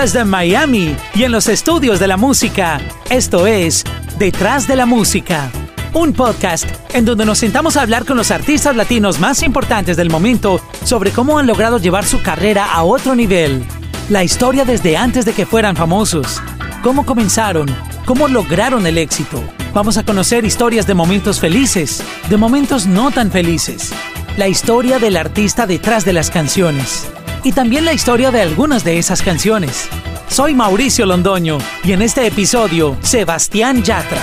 desde 0.00 0.24
Miami 0.24 0.94
y 1.12 1.24
en 1.24 1.32
los 1.32 1.48
estudios 1.48 1.98
de 1.98 2.06
la 2.06 2.16
música. 2.16 2.80
Esto 3.10 3.48
es 3.48 3.82
Detrás 4.16 4.68
de 4.68 4.76
la 4.76 4.86
Música, 4.86 5.50
un 5.92 6.12
podcast 6.12 6.66
en 6.94 7.04
donde 7.04 7.24
nos 7.24 7.38
sentamos 7.38 7.76
a 7.76 7.82
hablar 7.82 8.04
con 8.04 8.16
los 8.16 8.30
artistas 8.30 8.76
latinos 8.76 9.18
más 9.18 9.42
importantes 9.42 9.96
del 9.96 10.08
momento 10.08 10.60
sobre 10.84 11.10
cómo 11.10 11.36
han 11.36 11.48
logrado 11.48 11.78
llevar 11.78 12.04
su 12.04 12.22
carrera 12.22 12.72
a 12.72 12.84
otro 12.84 13.16
nivel. 13.16 13.64
La 14.08 14.22
historia 14.22 14.64
desde 14.64 14.96
antes 14.96 15.24
de 15.24 15.32
que 15.32 15.46
fueran 15.46 15.74
famosos, 15.74 16.40
cómo 16.84 17.04
comenzaron, 17.04 17.66
cómo 18.06 18.28
lograron 18.28 18.86
el 18.86 18.98
éxito. 18.98 19.42
Vamos 19.74 19.96
a 19.96 20.04
conocer 20.04 20.44
historias 20.44 20.86
de 20.86 20.94
momentos 20.94 21.40
felices, 21.40 22.04
de 22.30 22.36
momentos 22.36 22.86
no 22.86 23.10
tan 23.10 23.32
felices, 23.32 23.90
la 24.36 24.46
historia 24.46 25.00
del 25.00 25.16
artista 25.16 25.66
detrás 25.66 26.04
de 26.04 26.12
las 26.12 26.30
canciones 26.30 27.08
y 27.44 27.52
también 27.52 27.84
la 27.84 27.92
historia 27.92 28.30
de 28.30 28.40
algunas 28.40 28.84
de 28.84 28.98
esas 28.98 29.22
canciones. 29.22 29.88
Soy 30.28 30.54
Mauricio 30.54 31.06
Londoño 31.06 31.58
y 31.84 31.92
en 31.92 32.02
este 32.02 32.26
episodio, 32.26 32.96
Sebastián 33.02 33.82
Yatra. 33.82 34.20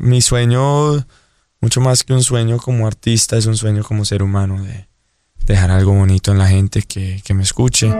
Mi 0.00 0.20
sueño, 0.20 1.04
mucho 1.60 1.80
más 1.80 2.04
que 2.04 2.12
un 2.12 2.22
sueño 2.22 2.58
como 2.58 2.86
artista, 2.86 3.36
es 3.36 3.46
un 3.46 3.56
sueño 3.56 3.82
como 3.82 4.04
ser 4.04 4.22
humano 4.22 4.62
de 4.62 4.88
dejar 5.44 5.70
algo 5.70 5.92
bonito 5.92 6.32
en 6.32 6.38
la 6.38 6.46
gente 6.46 6.82
que, 6.82 7.20
que 7.24 7.34
me 7.34 7.42
escuche. 7.42 7.92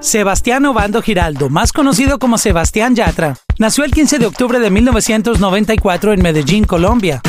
Sebastián 0.00 0.66
Obando 0.66 1.00
Giraldo, 1.00 1.48
más 1.48 1.72
conocido 1.72 2.18
como 2.18 2.36
Sebastián 2.36 2.94
Yatra, 2.94 3.36
nació 3.58 3.84
el 3.84 3.92
15 3.92 4.18
de 4.18 4.26
octubre 4.26 4.58
de 4.58 4.70
1994 4.70 6.12
en 6.12 6.22
Medellín, 6.22 6.64
Colombia. 6.64 7.22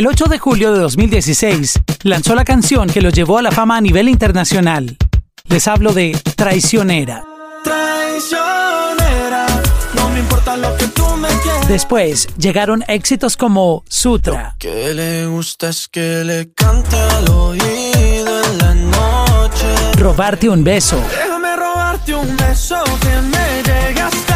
El 0.00 0.06
8 0.06 0.28
de 0.30 0.38
julio 0.38 0.72
de 0.72 0.80
2016 0.80 1.78
lanzó 2.04 2.34
la 2.34 2.46
canción 2.46 2.88
que 2.88 3.02
lo 3.02 3.10
llevó 3.10 3.36
a 3.36 3.42
la 3.42 3.50
fama 3.50 3.76
a 3.76 3.82
nivel 3.82 4.08
internacional. 4.08 4.96
Les 5.44 5.68
hablo 5.68 5.92
de 5.92 6.18
Traicionera. 6.36 7.22
Traicionera, 7.62 9.46
no 9.94 10.08
me 10.08 10.20
importa 10.20 10.56
lo 10.56 10.74
que 10.78 10.86
tú 10.86 11.04
me 11.18 11.28
quieras. 11.28 11.68
Después 11.68 12.28
llegaron 12.38 12.82
éxitos 12.88 13.36
como 13.36 13.84
Sutra, 13.90 14.56
Que 14.58 14.94
le 14.94 15.26
gusta 15.26 15.68
es 15.68 15.86
que 15.86 16.24
le 16.24 16.50
cante 16.54 16.96
al 16.96 17.28
oído 17.28 18.42
en 18.42 18.58
la 18.58 18.74
noche. 18.74 19.66
Robarte 19.98 20.48
un 20.48 20.64
beso 20.64 20.96
Déjame 21.10 21.56
robarte 21.56 22.14
un 22.14 22.36
beso 22.38 22.82
que 23.02 23.20
me 23.20 24.00
alma. 24.00 24.29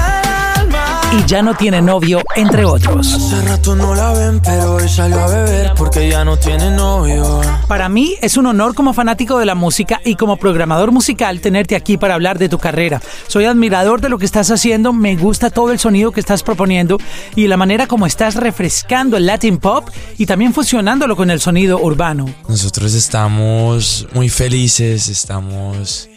Y 1.17 1.27
Ya 1.27 1.43
no 1.43 1.55
tiene 1.55 1.81
novio, 1.81 2.23
entre 2.37 2.65
otros. 2.65 3.15
Hace 3.15 3.43
rato 3.43 3.75
no 3.75 3.95
la 3.95 4.13
ven, 4.13 4.41
pero 4.41 4.75
hoy 4.75 4.89
salió 4.89 5.21
a 5.21 5.27
beber 5.29 5.73
porque 5.77 6.09
ya 6.09 6.25
no 6.25 6.37
tiene 6.37 6.71
novio. 6.71 7.41
Para 7.69 7.89
mí 7.89 8.15
es 8.21 8.37
un 8.37 8.47
honor 8.47 8.75
como 8.75 8.93
fanático 8.93 9.39
de 9.39 9.47
la 9.47 9.55
música 9.55 10.01
y 10.05 10.17
como 10.17 10.37
programador 10.37 10.93
musical 10.93 11.41
tenerte 11.41 11.77
aquí 11.77 11.97
para 11.97 12.15
hablar 12.15 12.39
de 12.39 12.49
tu 12.49 12.59
carrera. 12.59 13.01
Soy 13.27 13.45
admirador 13.45 14.01
de 14.01 14.09
lo 14.09 14.19
que 14.19 14.27
estás 14.27 14.51
haciendo, 14.51 14.93
me 14.93 15.17
gusta 15.17 15.51
todo 15.51 15.73
el 15.73 15.79
sonido 15.79 16.13
que 16.13 16.21
estás 16.21 16.43
proponiendo 16.43 16.99
y 17.35 17.47
la 17.47 17.57
manera 17.57 17.87
como 17.87 18.07
estás 18.07 18.35
refrescando 18.35 19.17
el 19.17 19.27
Latin 19.27 19.59
Pop 19.59 19.89
y 20.19 20.27
también 20.27 20.53
fusionándolo 20.53 21.17
con 21.17 21.31
el 21.31 21.41
sonido 21.41 21.79
urbano. 21.81 22.27
Nosotros 22.49 22.95
estamos 22.95 24.07
muy 24.15 24.29
felices, 24.29 25.09
estamos 25.09 26.09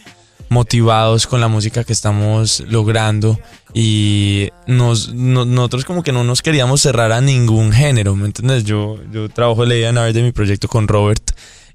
motivados 0.48 1.26
con 1.26 1.40
la 1.40 1.48
música 1.48 1.84
que 1.84 1.92
estamos 1.92 2.60
logrando 2.68 3.38
y 3.74 4.48
nos, 4.66 5.12
no- 5.14 5.44
nosotros 5.44 5.84
como 5.84 6.02
que 6.02 6.12
no 6.12 6.24
nos 6.24 6.42
queríamos 6.42 6.80
cerrar 6.80 7.12
a 7.12 7.20
ningún 7.20 7.72
género, 7.72 8.16
¿me 8.16 8.26
entiendes? 8.26 8.64
Yo, 8.64 8.96
yo 9.12 9.28
trabajo 9.28 9.64
el 9.64 9.96
A 9.98 10.12
de 10.12 10.22
mi 10.22 10.32
proyecto 10.32 10.68
con 10.68 10.88
Robert 10.88 11.22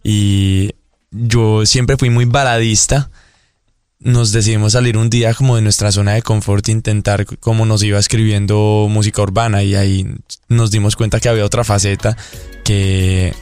y 0.03 0.71
yo 1.11 1.66
siempre 1.66 1.97
fui 1.97 2.09
muy 2.09 2.25
baladista. 2.25 3.09
Nos 3.99 4.33
decidimos 4.33 4.73
salir 4.73 4.97
un 4.97 5.09
día 5.09 5.33
como 5.33 5.55
de 5.55 5.61
nuestra 5.61 5.89
zona 5.91 6.13
de 6.13 6.21
confort 6.21 6.67
e 6.67 6.71
intentar 6.73 7.25
cómo 7.39 7.66
nos 7.66 7.84
iba 7.84 7.97
escribiendo 8.00 8.88
música 8.90 9.22
urbana 9.22 9.63
y 9.63 9.75
ahí 9.75 10.05
nos 10.50 10.72
dimos 10.72 10.97
cuenta 10.97 11.22
que 11.22 11.29
había 11.29 11.45
otra 11.45 11.63
faceta 11.63 12.17
que, 12.66 13.34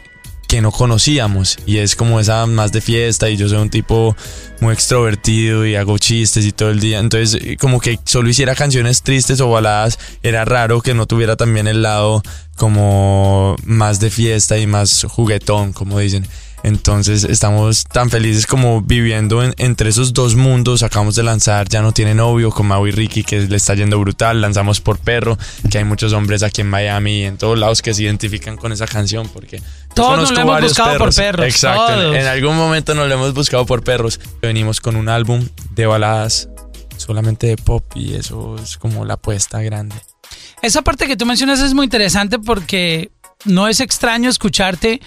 que 0.51 0.61
no 0.61 0.73
conocíamos. 0.73 1.57
Y 1.65 1.77
es 1.77 1.95
como 1.95 2.19
esa 2.19 2.45
más 2.45 2.73
de 2.73 2.81
fiesta 2.81 3.29
y 3.29 3.37
yo 3.37 3.47
soy 3.47 3.59
un 3.59 3.69
tipo 3.69 4.17
muy 4.59 4.73
extrovertido 4.73 5.65
y 5.65 5.75
hago 5.75 5.97
chistes 5.97 6.45
y 6.45 6.51
todo 6.51 6.71
el 6.71 6.81
día. 6.81 6.99
Entonces 6.99 7.41
eh, 7.41 7.55
como 7.55 7.79
que 7.79 7.97
solo 8.03 8.27
hiciera 8.27 8.53
canciones 8.53 9.01
tristes 9.01 9.39
o 9.39 9.49
baladas 9.49 9.97
era 10.23 10.43
raro 10.43 10.81
que 10.81 10.93
no 10.93 11.05
tuviera 11.05 11.37
también 11.37 11.67
el 11.67 11.81
lado 11.81 12.21
como 12.57 13.55
más 13.63 14.01
de 14.01 14.09
fiesta 14.09 14.57
y 14.57 14.67
más 14.67 15.05
juguetón 15.09 15.71
como 15.71 15.99
dicen 15.99 16.27
entonces 16.63 17.23
estamos 17.23 17.83
tan 17.85 18.09
felices 18.09 18.45
como 18.45 18.81
viviendo 18.81 19.43
en- 19.43 19.53
entre 19.57 19.89
esos 19.89 20.13
dos 20.13 20.35
mundos. 20.35 20.83
Acabamos 20.83 21.15
de 21.15 21.23
lanzar 21.23 21.67
Ya 21.69 21.81
no 21.81 21.91
tiene 21.91 22.13
novio 22.15 22.51
con 22.51 22.67
Mau 22.67 22.85
y 22.87 22.91
Ricky 22.91 23.23
que 23.23 23.41
le 23.41 23.55
está 23.57 23.73
yendo 23.75 23.99
brutal. 23.99 24.41
Lanzamos 24.41 24.81
por 24.81 24.97
perro, 24.99 25.37
que 25.69 25.77
hay 25.79 25.83
muchos 25.83 26.13
hombres 26.13 26.43
aquí 26.43 26.61
en 26.61 26.69
Miami 26.69 27.21
y 27.21 27.23
en 27.23 27.37
todos 27.37 27.57
lados 27.57 27.81
que 27.81 27.93
se 27.93 28.03
identifican 28.03 28.57
con 28.57 28.71
esa 28.71 28.87
canción 28.87 29.27
porque 29.29 29.61
Todos 29.95 30.17
nos 30.19 30.31
lo 30.31 30.39
hemos 30.41 30.61
buscado 30.61 30.97
por 30.97 31.13
perros, 31.15 31.45
Exacto. 31.45 32.13
En, 32.13 32.25
algún 32.27 32.55
momento 32.55 32.93
nos 32.93 33.07
lo 33.07 33.13
hemos 33.13 33.33
buscado 33.33 33.65
por 33.65 33.83
perros. 33.83 34.19
Venimos 34.41 34.79
con 34.81 34.95
un 34.95 35.09
álbum 35.09 35.47
de 35.71 35.85
baladas 35.85 36.49
solamente 36.97 37.47
de 37.47 37.57
pop 37.57 37.83
y 37.95 38.13
eso 38.13 38.55
es 38.61 38.77
como 38.77 39.05
la 39.05 39.15
apuesta 39.15 39.61
grande. 39.61 39.95
Esa 40.61 40.83
parte 40.83 41.07
que 41.07 41.17
tú 41.17 41.25
mencionas 41.25 41.59
es 41.59 41.73
muy 41.73 41.85
interesante 41.85 42.37
porque 42.37 43.11
no 43.45 43.67
es 43.67 43.79
extraño 43.79 44.29
escucharte 44.29 45.01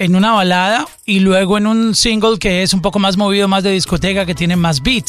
en 0.00 0.16
una 0.16 0.32
balada 0.32 0.88
y 1.04 1.20
luego 1.20 1.58
en 1.58 1.66
un 1.66 1.94
single 1.94 2.38
que 2.38 2.62
es 2.62 2.72
un 2.72 2.80
poco 2.80 2.98
más 2.98 3.16
movido, 3.18 3.46
más 3.48 3.62
de 3.62 3.70
discoteca, 3.70 4.24
que 4.26 4.34
tiene 4.34 4.56
más 4.56 4.82
beat. 4.82 5.04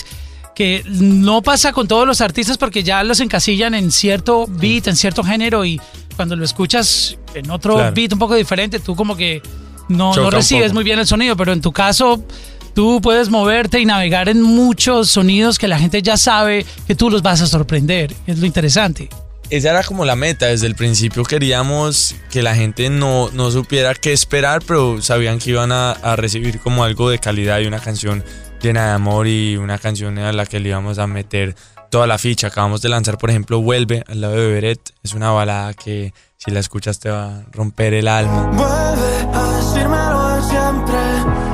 Que 0.53 0.83
no 0.85 1.41
pasa 1.41 1.71
con 1.71 1.87
todos 1.87 2.05
los 2.05 2.19
artistas 2.19 2.57
porque 2.57 2.83
ya 2.83 3.01
los 3.03 3.21
encasillan 3.21 3.73
en 3.73 3.89
cierto 3.89 4.45
beat, 4.47 4.87
en 4.87 4.97
cierto 4.97 5.23
género 5.23 5.63
y 5.63 5.79
cuando 6.17 6.35
lo 6.35 6.43
escuchas 6.43 7.17
en 7.33 7.49
otro 7.49 7.75
Claro. 7.75 7.93
beat 7.95 8.11
un 8.11 8.19
poco 8.19 8.35
diferente, 8.35 8.79
tú 8.79 8.93
como 8.95 9.15
que 9.15 9.41
no, 9.87 10.13
no 10.13 10.29
recibes 10.29 10.73
muy 10.73 10.83
bien 10.83 10.99
el 10.99 11.07
sonido, 11.07 11.37
pero 11.37 11.53
en 11.53 11.61
tu 11.61 11.71
caso 11.71 12.21
tú 12.75 12.99
puedes 13.01 13.29
moverte 13.29 13.79
y 13.79 13.85
navegar 13.85 14.27
en 14.27 14.41
muchos 14.41 15.09
sonidos 15.09 15.57
que 15.57 15.69
la 15.69 15.79
gente 15.79 16.01
ya 16.01 16.17
sabe 16.17 16.65
que 16.85 16.95
tú 16.95 17.09
los 17.09 17.21
vas 17.21 17.39
a 17.41 17.47
sorprender. 17.47 18.13
Es 18.27 18.39
lo 18.39 18.45
interesante. 18.45 19.07
Esa 19.51 19.69
era 19.71 19.83
como 19.83 20.05
la 20.05 20.15
meta. 20.15 20.47
Desde 20.47 20.67
el 20.67 20.75
principio 20.75 21.23
queríamos 21.23 22.15
que 22.31 22.41
la 22.41 22.55
gente 22.55 22.89
no, 22.89 23.29
no 23.31 23.51
supiera 23.51 23.93
qué 23.93 24.13
esperar, 24.13 24.61
pero 24.65 25.01
sabían 25.01 25.39
que 25.39 25.51
iban 25.51 25.71
a, 25.71 25.91
a 25.91 26.15
recibir 26.15 26.59
como 26.59 26.83
algo 26.83 27.09
de 27.09 27.19
calidad 27.19 27.59
y 27.59 27.67
una 27.67 27.79
canción 27.79 28.23
llena 28.61 28.87
de 28.87 28.91
amor 28.91 29.27
y 29.27 29.57
una 29.57 29.77
canción 29.77 30.17
a 30.19 30.31
la 30.31 30.45
que 30.45 30.59
le 30.59 30.69
íbamos 30.69 30.97
a 30.99 31.07
meter 31.07 31.55
toda 31.89 32.07
la 32.07 32.17
ficha. 32.17 32.47
Acabamos 32.47 32.81
de 32.81 32.89
lanzar, 32.89 33.17
por 33.17 33.29
ejemplo, 33.29 33.61
Vuelve 33.61 34.03
al 34.07 34.21
lado 34.21 34.35
de 34.35 34.47
Beret. 34.51 34.79
Es 35.03 35.13
una 35.13 35.31
balada 35.31 35.73
que 35.73 36.13
si 36.37 36.49
la 36.51 36.59
escuchas 36.59 36.99
te 36.99 37.09
va 37.09 37.25
a 37.25 37.43
romper 37.51 37.93
el 37.93 38.07
alma. 38.07 38.43
Vuelve 38.53 39.37
a 39.37 39.57
decírmelo 39.57 40.35
de 40.35 40.41
siempre. 40.43 40.97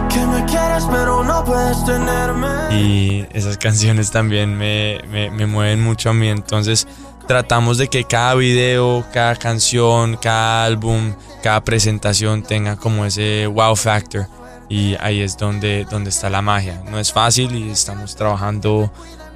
Que 0.10 0.26
me 0.26 0.46
quieres, 0.46 0.84
pero 0.92 1.24
no 1.24 1.44
puedes 1.44 1.84
tenerme. 1.86 2.48
y 2.72 3.26
esas 3.34 3.58
canciones 3.58 4.12
también 4.12 4.56
me, 4.58 5.00
me- 5.10 5.32
me 5.32 5.46
mueven 5.46 5.82
mucho 5.82 6.10
a 6.10 6.14
mí. 6.14 6.28
Entonces 6.30 6.88
tratamos 7.28 7.78
de 7.78 7.90
que 7.90 8.06
cada 8.06 8.34
video, 8.36 9.06
cada 9.14 9.36
canción, 9.36 10.18
cada 10.18 10.66
álbum, 10.66 11.14
cada 11.44 11.64
presentación 11.64 12.42
tenga 12.42 12.78
como 12.78 13.06
ese 13.06 13.48
wow 13.48 13.76
factor. 13.76 14.28
Y 14.70 14.96
ahí 15.00 15.22
es 15.22 15.38
donde, 15.38 15.86
donde 15.90 16.10
está 16.10 16.30
la 16.30 16.42
magia. 16.42 16.82
No 16.90 17.00
es 17.00 17.12
fácil 17.12 17.56
y 17.56 17.70
estamos 17.70 18.16
trabajando 18.16 18.92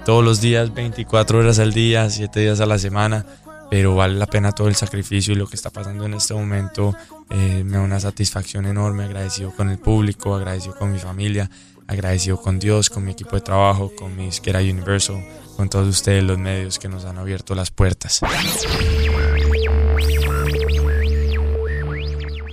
todos 0.05 0.23
los 0.23 0.41
días, 0.41 0.73
24 0.73 1.39
horas 1.39 1.59
al 1.59 1.73
día, 1.73 2.09
7 2.09 2.39
días 2.39 2.59
a 2.59 2.65
la 2.65 2.79
semana. 2.79 3.25
Pero 3.69 3.95
vale 3.95 4.15
la 4.15 4.25
pena 4.25 4.51
todo 4.51 4.67
el 4.67 4.75
sacrificio 4.75 5.33
y 5.33 5.37
lo 5.37 5.47
que 5.47 5.55
está 5.55 5.69
pasando 5.69 6.05
en 6.05 6.13
este 6.13 6.33
momento 6.33 6.93
eh, 7.29 7.63
me 7.63 7.77
da 7.77 7.83
una 7.83 8.01
satisfacción 8.01 8.65
enorme, 8.65 9.05
agradecido 9.05 9.51
con 9.51 9.69
el 9.69 9.77
público, 9.77 10.35
agradecido 10.35 10.75
con 10.75 10.91
mi 10.91 10.99
familia, 10.99 11.49
agradecido 11.87 12.41
con 12.41 12.59
Dios, 12.59 12.89
con 12.89 13.03
mi 13.03 13.11
equipo 13.11 13.35
de 13.35 13.41
trabajo, 13.41 13.91
con 13.95 14.15
mi 14.15 14.27
Isquera 14.27 14.59
Universal, 14.59 15.23
con 15.57 15.69
todos 15.69 15.87
ustedes 15.87 16.23
los 16.23 16.37
medios 16.37 16.79
que 16.79 16.87
nos 16.87 17.05
han 17.05 17.17
abierto 17.17 17.55
las 17.55 17.71
puertas. 17.71 18.21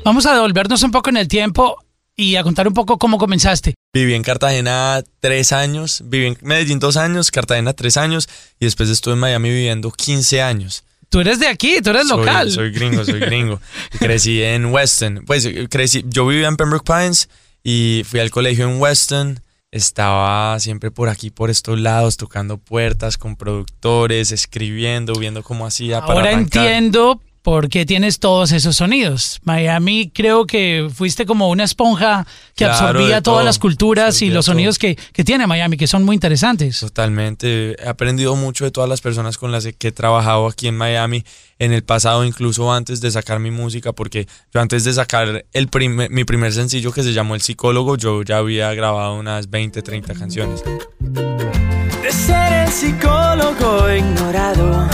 Vamos 0.04 0.26
a 0.26 0.34
devolvernos 0.34 0.82
un 0.82 0.90
poco 0.90 1.10
en 1.10 1.19
el 1.19 1.28
tiempo 1.28 1.76
y 2.16 2.36
a 2.36 2.42
contar 2.42 2.66
un 2.66 2.75
poco 2.75 2.98
cómo 2.98 3.19
comenzaste. 3.19 3.75
Viví 3.92 4.14
en 4.14 4.22
Cartagena 4.22 5.02
tres 5.20 5.52
años, 5.52 6.02
viví 6.06 6.26
en 6.26 6.38
Medellín 6.42 6.78
dos 6.78 6.96
años, 6.96 7.31
Cartagena 7.31 7.72
tres 7.74 7.96
años 7.96 8.28
y 8.58 8.64
después 8.64 8.88
estuve 8.88 9.14
en 9.14 9.20
Miami 9.20 9.50
viviendo 9.50 9.90
15 9.90 10.42
años. 10.42 10.84
Tú 11.10 11.20
eres 11.20 11.38
de 11.40 11.46
aquí, 11.48 11.81
tú 11.82 11.90
eres 11.90 12.08
Soy- 12.08 12.19
local. 12.19 12.50
Soy, 12.50 12.70
gringo, 12.70 13.04
soy 13.04 13.20
gringo. 13.20 13.60
Crecí 13.98 14.42
en 14.42 14.66
Weston. 14.66 15.24
Pues 15.26 15.48
crecí, 15.70 16.04
yo 16.06 16.26
vivía 16.26 16.48
en 16.48 16.56
Pembroke 16.56 16.84
Pines 16.84 17.28
y 17.62 18.02
fui 18.05 18.20
al 18.20 18.31
colegio 18.31 18.69
en 18.69 18.81
Weston. 18.81 19.40
Estaba 19.70 20.58
siempre 20.60 20.90
por 20.90 21.10
aquí, 21.10 21.31
por 21.31 21.50
estos 21.50 21.78
lados, 21.78 22.16
tocando 22.16 22.56
puertas 22.56 23.19
con 23.19 23.37
productores, 23.37 24.32
escribiendo, 24.32 25.12
viendo 25.14 25.43
cómo 25.43 25.66
hacía 25.66 26.00
para 26.00 26.20
Ahora 26.20 26.31
arrancar. 26.31 26.64
entiendo 26.64 27.20
porque 27.50 27.86
tienes 27.86 28.18
todos 28.18 28.52
esos 28.52 28.76
sonidos. 28.76 29.40
Miami 29.42 30.10
creo 30.14 30.46
que 30.46 30.90
fuiste 30.94 31.24
como 31.24 31.48
una 31.48 31.64
esponja 31.64 32.26
que 32.54 32.66
Claro, 32.66 32.74
absorbía 32.88 33.22
todas 33.22 33.38
todo, 33.38 33.42
las 33.42 33.58
culturas 33.58 34.20
y 34.20 34.28
los 34.28 34.44
sonidos 34.44 34.78
que, 34.78 34.96
que 35.14 35.24
tiene 35.24 35.46
Miami, 35.46 35.78
que 35.78 35.86
son 35.86 36.04
muy 36.04 36.12
interesantes. 36.14 36.80
Totalmente. 36.80 37.74
He 37.82 37.88
aprendido 37.88 38.36
mucho 38.36 38.66
de 38.66 38.70
todas 38.70 38.90
las 38.90 39.00
personas 39.00 39.38
con 39.38 39.50
las 39.50 39.66
que 39.78 39.88
he 39.88 39.92
trabajado 39.92 40.46
aquí 40.46 40.68
en 40.68 40.76
Miami, 40.76 41.24
en 41.58 41.72
el 41.72 41.82
pasado, 41.84 42.22
incluso 42.26 42.70
antes 42.70 43.00
de 43.00 43.10
sacar 43.10 43.40
mi 43.40 43.50
música, 43.50 43.92
porque 43.94 44.28
yo 44.52 44.60
antes 44.60 44.84
de 44.84 44.92
sacar 44.92 45.46
el 45.54 45.68
primer- 45.68 46.10
mi 46.10 46.24
primer 46.24 46.52
sencillo 46.52 46.92
que 46.92 47.02
se 47.02 47.14
llamó 47.14 47.34
El 47.34 47.40
Psicólogo, 47.40 47.96
yo 47.96 48.22
ya 48.24 48.36
había 48.36 48.74
grabado 48.74 49.14
unas 49.14 49.48
20, 49.48 49.80
30 49.80 50.12
canciones. 50.12 50.62
De 51.00 52.12
ser 52.12 52.52
el 52.52 52.68
psicólogo 52.70 53.90
ignorado. 53.90 54.86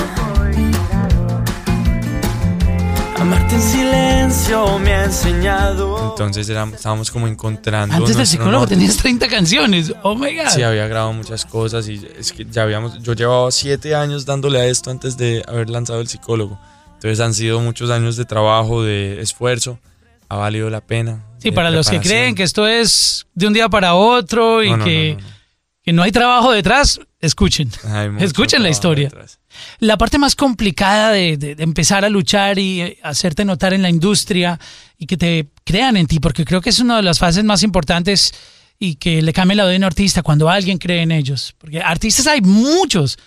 Amarte 3.25 3.55
en 3.55 3.63
silencio 3.63 4.79
me 4.79 4.93
ha 4.93 5.05
enseñado. 5.05 6.11
Entonces 6.11 6.47
éramos- 6.51 6.75
estábamos 6.75 7.11
como 7.11 7.27
encontrando. 7.27 7.95
Antes 7.95 8.11
del 8.11 8.19
nuestro 8.19 8.33
psicólogo 8.39 8.59
norte. 8.61 8.75
tenías 8.75 8.99
30 8.99 9.29
canciones. 9.29 9.95
Oh 10.03 10.15
my 10.15 10.37
God. 10.37 10.49
Sí, 10.51 10.63
había 10.63 10.87
grabado 10.89 11.15
muchas 11.15 11.47
cosas 11.47 11.89
y 11.89 12.07
es 12.19 12.33
que 12.33 12.45
ya 12.45 12.65
habíamos, 12.65 13.03
yo 13.03 13.15
llevaba 13.15 13.51
siete 13.51 13.95
años 13.95 14.27
dándole 14.27 14.61
a 14.61 14.67
esto 14.67 14.91
antes 14.91 15.17
de 15.17 15.43
haber 15.49 15.71
lanzado 15.71 16.03
el 16.03 16.07
psicólogo. 16.09 16.61
Entonces 16.97 17.19
han 17.21 17.33
sido 17.33 17.61
muchos 17.61 17.89
años 17.91 18.17
de 18.17 18.27
trabajo, 18.27 18.83
de 18.83 19.23
esfuerzo, 19.23 19.79
ha 20.29 20.37
valido 20.37 20.69
la 20.69 20.83
pena. 20.83 21.25
Sí, 21.39 21.49
de 21.49 21.53
para 21.57 21.71
los 21.71 21.89
que 21.89 22.01
creen 22.01 22.35
que 22.35 22.43
esto 22.43 22.67
es 22.67 23.27
de 23.35 23.47
un 23.47 23.55
día 23.55 23.71
para 23.71 23.95
otro 23.95 24.63
y 24.63 24.69
No, 24.69 24.77
no, 24.77 24.85
que, 24.85 25.15
no, 25.17 25.23
no, 25.23 25.27
no. 25.29 25.35
Que 25.85 25.93
no 25.93 26.03
hay 26.03 26.13
trabajo 26.13 26.51
detrás, 26.53 26.99
escuchen. 27.21 27.71
Escuchen 28.21 28.63
la 28.63 28.71
historia. 28.71 29.09
detrás. 29.11 29.39
La 29.81 29.97
parte 29.99 30.19
más 30.19 30.35
complicada 30.35 31.11
de, 31.11 31.37
de- 31.37 31.55
de 31.55 31.63
empezar 31.63 32.05
a 32.05 32.09
luchar 32.09 32.59
y 32.59 32.81
eh, 32.81 32.99
hacerte 33.03 33.45
notar 33.45 33.73
en 33.75 33.83
la 33.83 33.91
industria 33.91 34.59
y 34.99 35.07
que 35.07 35.17
te 35.17 35.49
crean 35.65 35.97
en 35.97 36.07
ti, 36.07 36.21
porque 36.21 36.45
creo 36.45 36.61
que 36.61 36.71
es 36.71 36.79
una 36.81 36.97
de 36.97 37.03
las 37.03 37.19
fases 37.19 37.45
más 37.45 37.63
importantes 37.63 38.33
y 38.79 38.97
que 38.97 39.23
le 39.23 39.33
cambia 39.33 39.57
la 39.57 39.65
vida 39.67 39.75
a 39.75 39.79
un 39.79 39.85
artista 39.85 40.23
cuando 40.23 40.49
alguien 40.49 40.79
cree 40.79 41.03
en 41.03 41.13
ellos. 41.13 41.55
Porque 41.59 41.81
artistas 41.81 42.27
hay 42.27 42.41
muchos, 42.41 43.19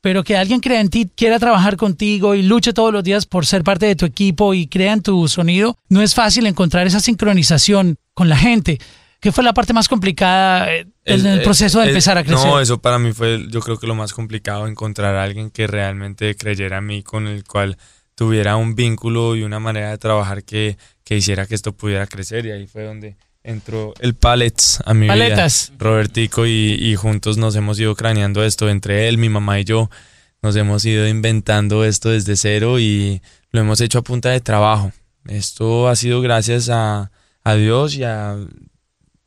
pero 0.00 0.24
que 0.24 0.36
alguien 0.36 0.60
crea 0.60 0.80
en 0.80 0.88
ti, 0.90 1.08
quiera 1.14 1.38
trabajar 1.38 1.76
contigo 1.76 2.34
y 2.34 2.42
luche 2.42 2.72
todos 2.72 2.92
los 2.92 3.04
días 3.04 3.24
por 3.26 3.46
ser 3.46 3.62
parte 3.64 3.86
de 3.86 3.96
tu 3.96 4.04
equipo 4.04 4.52
y 4.52 4.66
crea 4.66 4.92
en 4.94 5.02
tu 5.02 5.26
sonido, 5.28 5.76
no 5.88 6.02
es 6.02 6.14
fácil 6.14 6.46
encontrar 6.46 6.86
esa 6.86 7.00
sincronización 7.00 7.96
con 8.14 8.28
la 8.28 8.36
gente. 8.36 8.78
¿Qué 9.20 9.32
fue 9.32 9.44
la 9.44 9.52
parte 9.52 9.72
más 9.74 9.86
complicada 9.86 10.72
eh, 10.72 10.86
en 11.04 11.26
el, 11.26 11.40
eh, 11.40 11.42
proceso 11.42 11.80
de 11.80 11.88
empezar 11.88 12.16
a 12.16 12.24
crecer? 12.24 12.46
No, 12.46 12.58
eso 12.58 12.80
para 12.80 12.98
mí 12.98 13.12
fue, 13.12 13.46
yo 13.50 13.60
creo 13.60 13.78
que 13.78 13.86
lo 13.86 13.94
más 13.94 14.14
complicado, 14.14 14.66
encontrar 14.66 15.14
a 15.14 15.22
alguien 15.22 15.50
que 15.50 15.66
realmente 15.66 16.34
creyera 16.36 16.78
en 16.78 16.86
mí, 16.86 17.02
con 17.02 17.26
el 17.26 17.44
cual 17.44 17.76
tuviera 18.14 18.56
un 18.56 18.74
vínculo 18.74 19.36
y 19.36 19.42
una 19.42 19.60
manera 19.60 19.90
de 19.90 19.98
trabajar 19.98 20.42
que, 20.42 20.78
que 21.04 21.16
hiciera 21.16 21.46
que 21.46 21.54
esto 21.54 21.72
pudiera 21.72 22.06
crecer. 22.06 22.46
Y 22.46 22.50
ahí 22.50 22.66
fue 22.66 22.84
donde 22.84 23.16
entró 23.42 23.92
el 24.00 24.14
Pallets 24.14 24.82
a 24.86 24.94
mi 24.94 25.06
Paletas. 25.06 25.72
vida. 25.72 25.84
Robertico 25.84 26.46
y, 26.46 26.76
y 26.80 26.96
juntos 26.96 27.36
nos 27.36 27.54
hemos 27.56 27.78
ido 27.78 27.94
craneando 27.94 28.42
esto, 28.42 28.70
entre 28.70 29.08
él, 29.08 29.18
mi 29.18 29.28
mamá 29.28 29.60
y 29.60 29.64
yo. 29.64 29.90
Nos 30.42 30.56
hemos 30.56 30.82
ido 30.86 31.06
inventando 31.06 31.84
esto 31.84 32.08
desde 32.08 32.36
cero 32.36 32.78
y 32.78 33.20
lo 33.50 33.60
hemos 33.60 33.82
hecho 33.82 33.98
a 33.98 34.02
punta 34.02 34.30
de 34.30 34.40
trabajo. 34.40 34.92
Esto 35.26 35.88
ha 35.88 35.96
sido 35.96 36.22
gracias 36.22 36.70
a, 36.70 37.10
a 37.44 37.54
Dios 37.54 37.94
y 37.96 38.04
a 38.04 38.36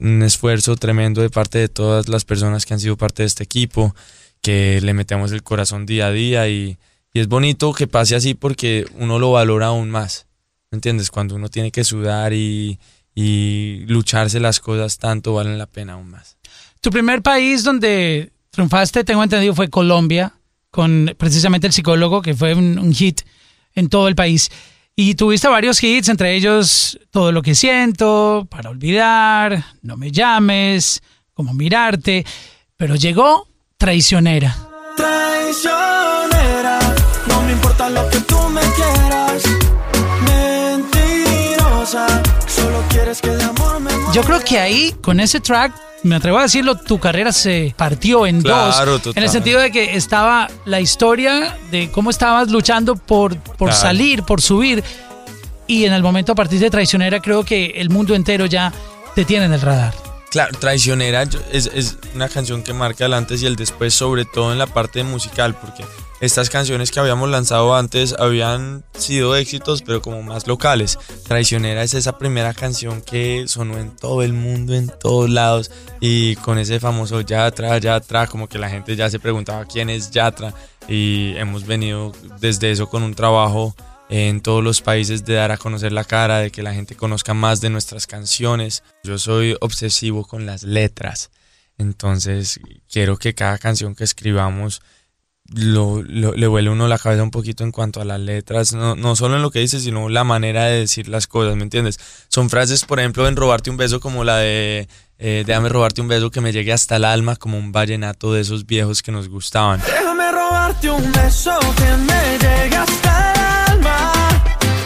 un 0.03 0.21
esfuerzo 0.21 0.75
tremendo 0.75 1.21
de 1.21 1.29
parte 1.29 1.57
de 1.57 1.69
todas 1.69 2.09
las 2.09 2.25
personas 2.25 2.65
que 2.65 2.73
han 2.73 2.79
sido 2.79 2.97
parte 2.97 3.23
de 3.23 3.27
este 3.27 3.43
equipo, 3.43 3.95
que 4.41 4.81
le 4.81 4.93
metemos 4.93 5.31
el 5.31 5.43
corazón 5.43 5.85
día 5.85 6.07
a 6.07 6.11
día 6.11 6.49
y, 6.49 6.77
y 7.13 7.19
es 7.21 7.29
bonito 7.29 7.73
que 7.73 7.87
pase 7.87 8.15
así 8.15 8.33
porque 8.33 8.85
uno 8.95 9.17
lo 9.17 9.31
valora 9.31 9.67
aún 9.67 9.89
más. 9.89 10.27
¿Me 10.71 10.75
entiendes? 10.75 11.09
Cuando 11.09 11.35
uno 11.35 11.47
tiene 11.47 11.71
que 11.71 11.85
sudar 11.85 12.33
y, 12.33 12.79
y 13.15 13.85
lucharse 13.87 14.41
las 14.41 14.59
cosas 14.59 14.97
tanto 14.97 15.33
valen 15.33 15.57
la 15.57 15.67
pena 15.67 15.93
aún 15.93 16.09
más. 16.09 16.37
Tu 16.81 16.89
primer 16.89 17.21
país 17.21 17.63
donde 17.63 18.33
triunfaste, 18.49 19.05
tengo 19.05 19.23
entendido, 19.23 19.55
fue 19.55 19.69
Colombia, 19.69 20.33
con 20.69 21.15
precisamente 21.17 21.67
el 21.67 21.73
psicólogo, 21.73 22.21
que 22.21 22.33
fue 22.33 22.53
un, 22.55 22.77
un 22.77 22.93
hit 22.93 23.21
en 23.73 23.87
todo 23.87 24.09
el 24.09 24.15
país. 24.15 24.51
Y 24.95 25.15
tuviste 25.15 25.47
varios 25.47 25.81
hits, 25.83 26.09
entre 26.09 26.35
ellos 26.35 26.99
Todo 27.09 27.31
lo 27.31 27.41
que 27.41 27.55
siento, 27.55 28.47
Para 28.49 28.69
olvidar, 28.69 29.63
No 29.81 29.97
me 29.97 30.11
llames, 30.11 31.01
Como 31.33 31.53
mirarte. 31.53 32.25
Pero 32.77 32.95
llegó 32.95 33.47
Traicionera. 33.77 34.55
Traicionera, 34.95 36.79
no 37.27 37.41
me 37.41 37.51
importa 37.51 37.89
lo 37.89 38.09
que 38.09 38.19
tú 38.21 38.37
me 38.49 38.61
quieras. 38.61 39.43
Mentirosa, 40.25 42.05
solo 42.63 42.83
quieres 42.89 43.21
que 43.21 43.29
de 43.29 43.43
amor 43.43 43.79
me 43.79 43.91
muera. 43.91 44.13
Yo 44.13 44.21
creo 44.23 44.39
que 44.43 44.59
ahí, 44.59 44.95
con 45.01 45.19
ese 45.19 45.39
track, 45.39 45.73
me 46.03 46.15
atrevo 46.15 46.37
a 46.39 46.43
decirlo, 46.43 46.75
tu 46.75 46.99
carrera 46.99 47.31
se 47.31 47.73
partió 47.77 48.25
en 48.25 48.41
Claro, 48.41 48.91
dos. 48.93 49.01
total. 49.03 49.17
En 49.21 49.23
el 49.23 49.29
sentido 49.29 49.59
de 49.61 49.71
que 49.71 49.95
estaba 49.95 50.49
la 50.65 50.81
historia 50.81 51.57
de 51.71 51.89
cómo 51.91 52.09
estabas 52.09 52.49
luchando 52.49 52.95
por, 52.95 53.37
por 53.37 53.69
Claro. 53.69 53.81
salir, 53.81 54.23
por 54.23 54.41
subir. 54.41 54.83
Y 55.65 55.85
en 55.85 55.93
el 55.93 56.03
momento 56.03 56.33
a 56.33 56.35
partir 56.35 56.59
de 56.59 56.69
Traicionera, 56.69 57.21
creo 57.21 57.45
que 57.45 57.67
el 57.77 57.89
mundo 57.89 58.15
entero 58.15 58.45
ya 58.45 58.73
te 59.15 59.23
tiene 59.23 59.45
en 59.45 59.53
el 59.53 59.61
radar. 59.61 59.93
Claro, 60.33 60.57
Traicionera 60.57 61.21
es 61.51 61.97
una 62.15 62.27
canción 62.27 62.63
que 62.63 62.73
marca 62.73 63.05
el 63.05 63.13
antes 63.13 63.43
y 63.43 63.45
el 63.45 63.55
después, 63.55 63.93
sobre 63.93 64.25
todo 64.25 64.51
en 64.51 64.57
la 64.57 64.65
parte 64.65 65.03
musical, 65.03 65.53
porque 65.53 65.85
estas 66.21 66.49
canciones 66.49 66.89
que 66.89 66.99
habíamos 66.99 67.29
lanzado 67.29 67.75
antes 67.75 68.15
habían 68.17 68.83
sido 68.97 69.35
éxitos, 69.35 69.83
pero 69.83 70.01
como 70.01 70.23
más 70.23 70.47
locales. 70.47 70.97
Traicionera 71.27 71.83
es 71.83 71.93
esa 71.93 72.17
primera 72.17 72.55
canción 72.55 73.03
que 73.03 73.45
sonó 73.47 73.77
en 73.77 73.95
todo 73.95 74.23
el 74.23 74.33
mundo, 74.33 74.73
en 74.73 74.87
todos 74.87 75.29
lados, 75.29 75.69
y 75.99 76.35
con 76.37 76.57
ese 76.57 76.79
famoso 76.79 77.21
Yatra, 77.21 77.77
Yatra, 77.77 78.25
como 78.25 78.49
que 78.49 78.57
la 78.57 78.71
gente 78.71 78.95
ya 78.95 79.11
se 79.11 79.19
preguntaba 79.19 79.65
quién 79.65 79.91
es 79.91 80.09
Yatra, 80.09 80.51
y 80.87 81.35
hemos 81.37 81.63
venido 81.67 82.11
desde 82.39 82.71
eso 82.71 82.89
con 82.89 83.03
un 83.03 83.13
trabajo 83.13 83.75
en 84.15 84.41
todos 84.41 84.63
los 84.63 84.81
países 84.81 85.25
de 85.25 85.33
dar 85.33 85.51
a 85.51 85.57
conocer 85.57 85.91
la 85.91 86.03
cara, 86.03 86.37
de 86.37 86.51
que 86.51 86.61
la 86.61 86.75
gente 86.75 86.95
conozca 86.95 87.33
más 87.33 87.61
de 87.61 87.71
nuestras 87.71 88.05
canciones. 88.05 88.83
Yo 89.03 89.17
soy 89.17 89.57
obsesivo 89.59 90.23
con 90.27 90.45
las 90.45 90.61
letras, 90.61 91.31
entonces 91.79 92.59
quiero 92.87 93.17
que 93.17 93.33
cada 93.33 93.57
canción 93.57 93.95
que 93.95 94.03
escribamos 94.03 94.83
lo, 95.47 96.03
le 96.03 96.45
vuele 96.47 96.69
uno 96.69 96.87
la 96.87 96.99
cabeza 96.99 97.23
un 97.23 97.31
poquito 97.31 97.63
en 97.63 97.71
cuanto 97.71 98.01
a 98.01 98.05
las 98.05 98.19
letras, 98.19 98.73
no, 98.73 98.95
no 98.95 99.15
solo 99.15 99.35
en 99.35 99.41
lo 99.41 99.49
que 99.49 99.59
dice, 99.59 99.79
sino 99.79 100.07
la 100.09 100.23
manera 100.23 100.65
de 100.65 100.81
decir 100.81 101.07
las 101.07 101.25
cosas, 101.25 101.55
¿me 101.55 101.63
entiendes? 101.63 101.99
Son 102.27 102.51
frases, 102.51 102.85
por 102.85 102.99
ejemplo, 102.99 103.27
en 103.27 103.35
Robarte 103.35 103.71
un 103.71 103.77
beso 103.77 103.99
como 103.99 104.23
la 104.23 104.37
de 104.37 104.87
eh, 105.17 105.43
Déjame 105.45 105.69
robarte 105.69 106.01
un 106.01 106.07
beso 106.07 106.29
que 106.29 106.41
me 106.41 106.51
llegue 106.51 106.73
hasta 106.73 106.97
el 106.97 107.05
alma, 107.05 107.35
como 107.35 107.57
un 107.57 107.71
vallenato 107.71 108.33
de 108.33 108.41
esos 108.41 108.65
viejos 108.65 109.01
que 109.01 109.11
nos 109.11 109.29
gustaban. 109.29 109.79
Déjame 109.79 110.22
robarte 110.63 110.89
un 110.89 111.11
beso 111.11 111.51
que 111.77 111.97
me 111.97 112.37
llegue 112.39 112.75
hasta 112.75 113.33
el 113.33 113.71
alma. 113.71 114.11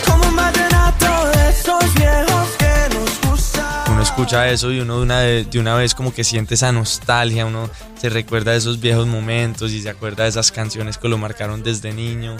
Como 0.06 0.28
un 0.28 0.36
vallenato 0.36 1.28
de 1.34 1.50
esos 1.50 1.94
viejos 1.94 2.50
que 2.58 2.96
nos 2.96 3.32
gustan. 3.32 3.92
Uno 3.92 4.02
escucha 4.02 4.50
eso 4.50 4.72
y 4.72 4.80
uno 4.80 4.98
de 4.98 5.04
una, 5.04 5.20
de, 5.20 5.44
de 5.46 5.60
una 5.60 5.76
vez 5.76 5.94
como 5.94 6.14
que 6.14 6.24
siente 6.24 6.56
esa 6.56 6.72
nostalgia, 6.72 7.46
uno 7.46 7.70
se 8.00 8.10
recuerda 8.10 8.52
de 8.52 8.58
esos 8.58 8.80
viejos 8.80 9.08
momentos 9.08 9.72
y 9.72 9.82
se 9.82 9.90
acuerda 9.90 10.24
de 10.24 10.30
esas 10.30 10.52
canciones 10.52 10.98
que 10.98 11.08
lo 11.08 11.18
marcaron 11.18 11.64
desde 11.64 11.94
niño. 11.94 12.36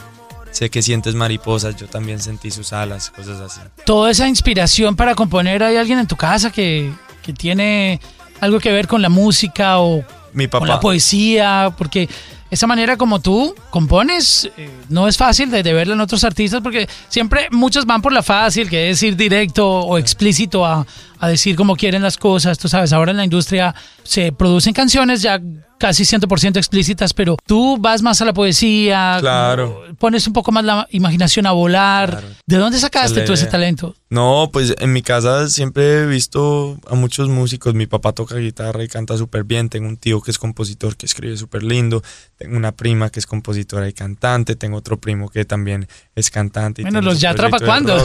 Sé 0.52 0.70
que 0.72 0.82
sientes 0.82 1.14
mariposas, 1.14 1.76
yo 1.76 1.88
también 1.88 2.20
sentí 2.20 2.50
sus 2.50 2.74
alas, 2.74 3.12
cosas 3.12 3.40
así. 3.40 3.60
Toda 3.86 4.10
esa 4.10 4.28
inspiración 4.28 4.96
para 4.96 5.14
componer, 5.14 5.62
¿hay 5.62 5.76
alguien 5.76 6.00
en 6.00 6.08
tu 6.08 6.16
casa 6.16 6.52
que, 6.52 6.92
que 7.22 7.34
tiene 7.34 8.00
algo 8.40 8.60
que 8.60 8.72
ver 8.72 8.88
con 8.88 9.02
la 9.04 9.10
música 9.10 9.78
o 9.80 10.04
Mi 10.34 10.48
con 10.48 10.68
la 10.68 10.76
papá, 10.76 10.80
poesía? 10.80 11.72
Porque 11.78 12.10
esa 12.50 12.68
manera 12.68 12.98
como 12.98 13.20
tú 13.20 13.54
compones 13.70 14.50
eh, 14.58 14.70
no 14.90 15.08
es 15.08 15.18
fácil 15.18 15.52
de, 15.52 15.64
de 15.64 15.74
verla 15.74 15.96
en 15.96 16.02
otros 16.02 16.24
artistas 16.24 16.62
porque 16.62 16.88
siempre 17.10 17.48
muchos 17.52 17.86
van 17.86 18.02
por 18.02 18.14
la 18.14 18.24
fácil, 18.24 18.70
que 18.70 18.90
es 18.90 19.04
ir 19.04 19.16
directo 19.16 19.68
o 19.68 19.98
explícito 19.98 20.66
a, 20.66 20.86
a 21.20 21.28
decir 21.28 21.56
cómo 21.56 21.76
quieren 21.76 22.02
las 22.02 22.18
cosas. 22.18 22.58
Tú 22.58 22.68
sabes, 22.68 22.94
ahora 22.94 23.12
en 23.12 23.18
la 23.18 23.24
industria 23.24 23.76
se 24.04 24.32
producen 24.32 24.74
canciones 24.74 25.22
ya 25.22 25.40
casi 25.80 26.04
100% 26.06 26.58
explícitas, 26.58 27.14
pero 27.14 27.38
tú 27.46 27.78
vas 27.80 28.02
más 28.02 28.20
a 28.22 28.26
la 28.26 28.34
poesía, 28.34 29.18
Claro. 29.20 29.84
pones 30.00 30.26
un 30.26 30.34
poco 30.34 30.52
más 30.52 30.66
la 30.66 30.88
imaginación 30.90 31.46
a 31.46 31.52
volar. 31.52 32.10
Claro. 32.10 32.28
¿De 32.48 32.58
dónde 32.58 32.80
sacaste 32.80 33.22
tú 33.22 33.34
ese 33.34 33.46
talento? 33.46 33.94
No, 34.10 34.50
pues 34.52 34.74
en 34.80 34.94
mi 34.94 35.02
casa 35.04 35.50
siempre 35.50 36.00
he 36.00 36.06
visto 36.08 36.80
a 36.90 36.96
muchos 36.96 37.28
músicos. 37.30 37.76
Mi 37.76 37.86
papá 37.88 38.14
toca 38.14 38.36
guitarra 38.38 38.84
y 38.84 38.88
canta 38.88 39.18
súper 39.18 39.44
bien. 39.44 39.70
Tengo 39.70 39.88
un 39.88 39.98
tío 39.98 40.22
que 40.22 40.32
es 40.32 40.40
compositor 40.40 40.96
que 40.96 41.06
escribe 41.06 41.36
súper 41.38 41.62
lindo. 41.62 42.02
Tengo 42.38 42.56
una 42.58 42.72
prima 42.72 43.10
que 43.12 43.20
es 43.20 43.28
compositora 43.28 43.88
y 43.88 43.94
cantante. 43.94 44.56
Tengo 44.56 44.78
otro 44.78 44.98
primo 44.98 45.30
que 45.30 45.46
también 45.46 45.88
es 46.16 46.32
cantante. 46.32 46.82
y 46.82 46.86
Bueno, 46.86 47.02
los 47.02 47.20
proyecto 47.20 47.44
de 47.44 47.66
cuándo? 47.66 47.98